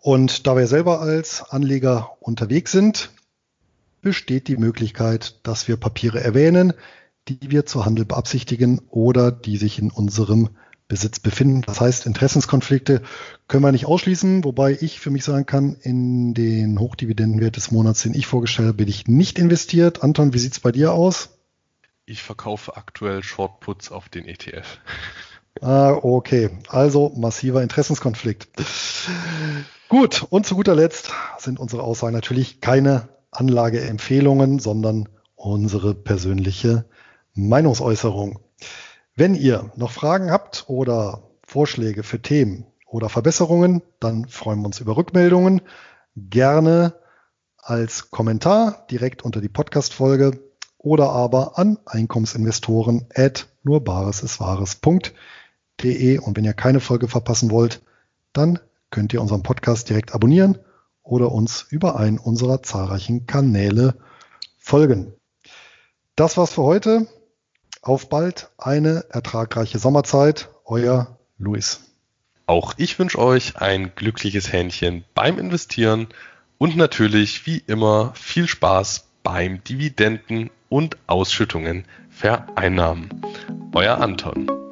[0.00, 3.10] Und da wir selber als Anleger unterwegs sind,
[4.00, 6.72] besteht die Möglichkeit, dass wir Papiere erwähnen,
[7.26, 10.50] die wir zu Handel beabsichtigen oder die sich in unserem
[10.88, 11.62] Besitz befinden.
[11.62, 13.02] Das heißt, Interessenskonflikte
[13.48, 18.02] können wir nicht ausschließen, wobei ich für mich sagen kann, in den Hochdividendenwert des Monats,
[18.02, 20.02] den ich vorgestellt habe, bin ich nicht investiert.
[20.02, 21.30] Anton, wie sieht's bei dir aus?
[22.04, 24.78] Ich verkaufe aktuell Shortputs auf den ETF.
[25.62, 26.50] Ah, okay.
[26.68, 28.46] Also massiver Interessenskonflikt.
[29.88, 36.84] Gut, und zu guter Letzt sind unsere Aussagen natürlich keine Anlageempfehlungen, sondern unsere persönliche
[37.34, 38.40] Meinungsäußerung.
[39.18, 44.80] Wenn ihr noch Fragen habt oder Vorschläge für Themen oder Verbesserungen, dann freuen wir uns
[44.80, 45.62] über Rückmeldungen.
[46.16, 46.92] Gerne
[47.56, 50.38] als Kommentar direkt unter die Podcast-Folge
[50.76, 56.18] oder aber an Einkommensinvestoren at nurbaresiswahres.de.
[56.18, 57.80] Und wenn ihr keine Folge verpassen wollt,
[58.34, 58.58] dann
[58.90, 60.58] könnt ihr unseren Podcast direkt abonnieren
[61.02, 63.94] oder uns über einen unserer zahlreichen Kanäle
[64.58, 65.14] folgen.
[66.16, 67.06] Das war's für heute.
[67.86, 70.48] Auf bald eine ertragreiche Sommerzeit.
[70.64, 71.82] Euer Luis.
[72.46, 76.08] Auch ich wünsche euch ein glückliches Händchen beim Investieren
[76.58, 83.22] und natürlich wie immer viel Spaß beim Dividenden und Ausschüttungen vereinnahmen.
[83.72, 84.65] Euer Anton.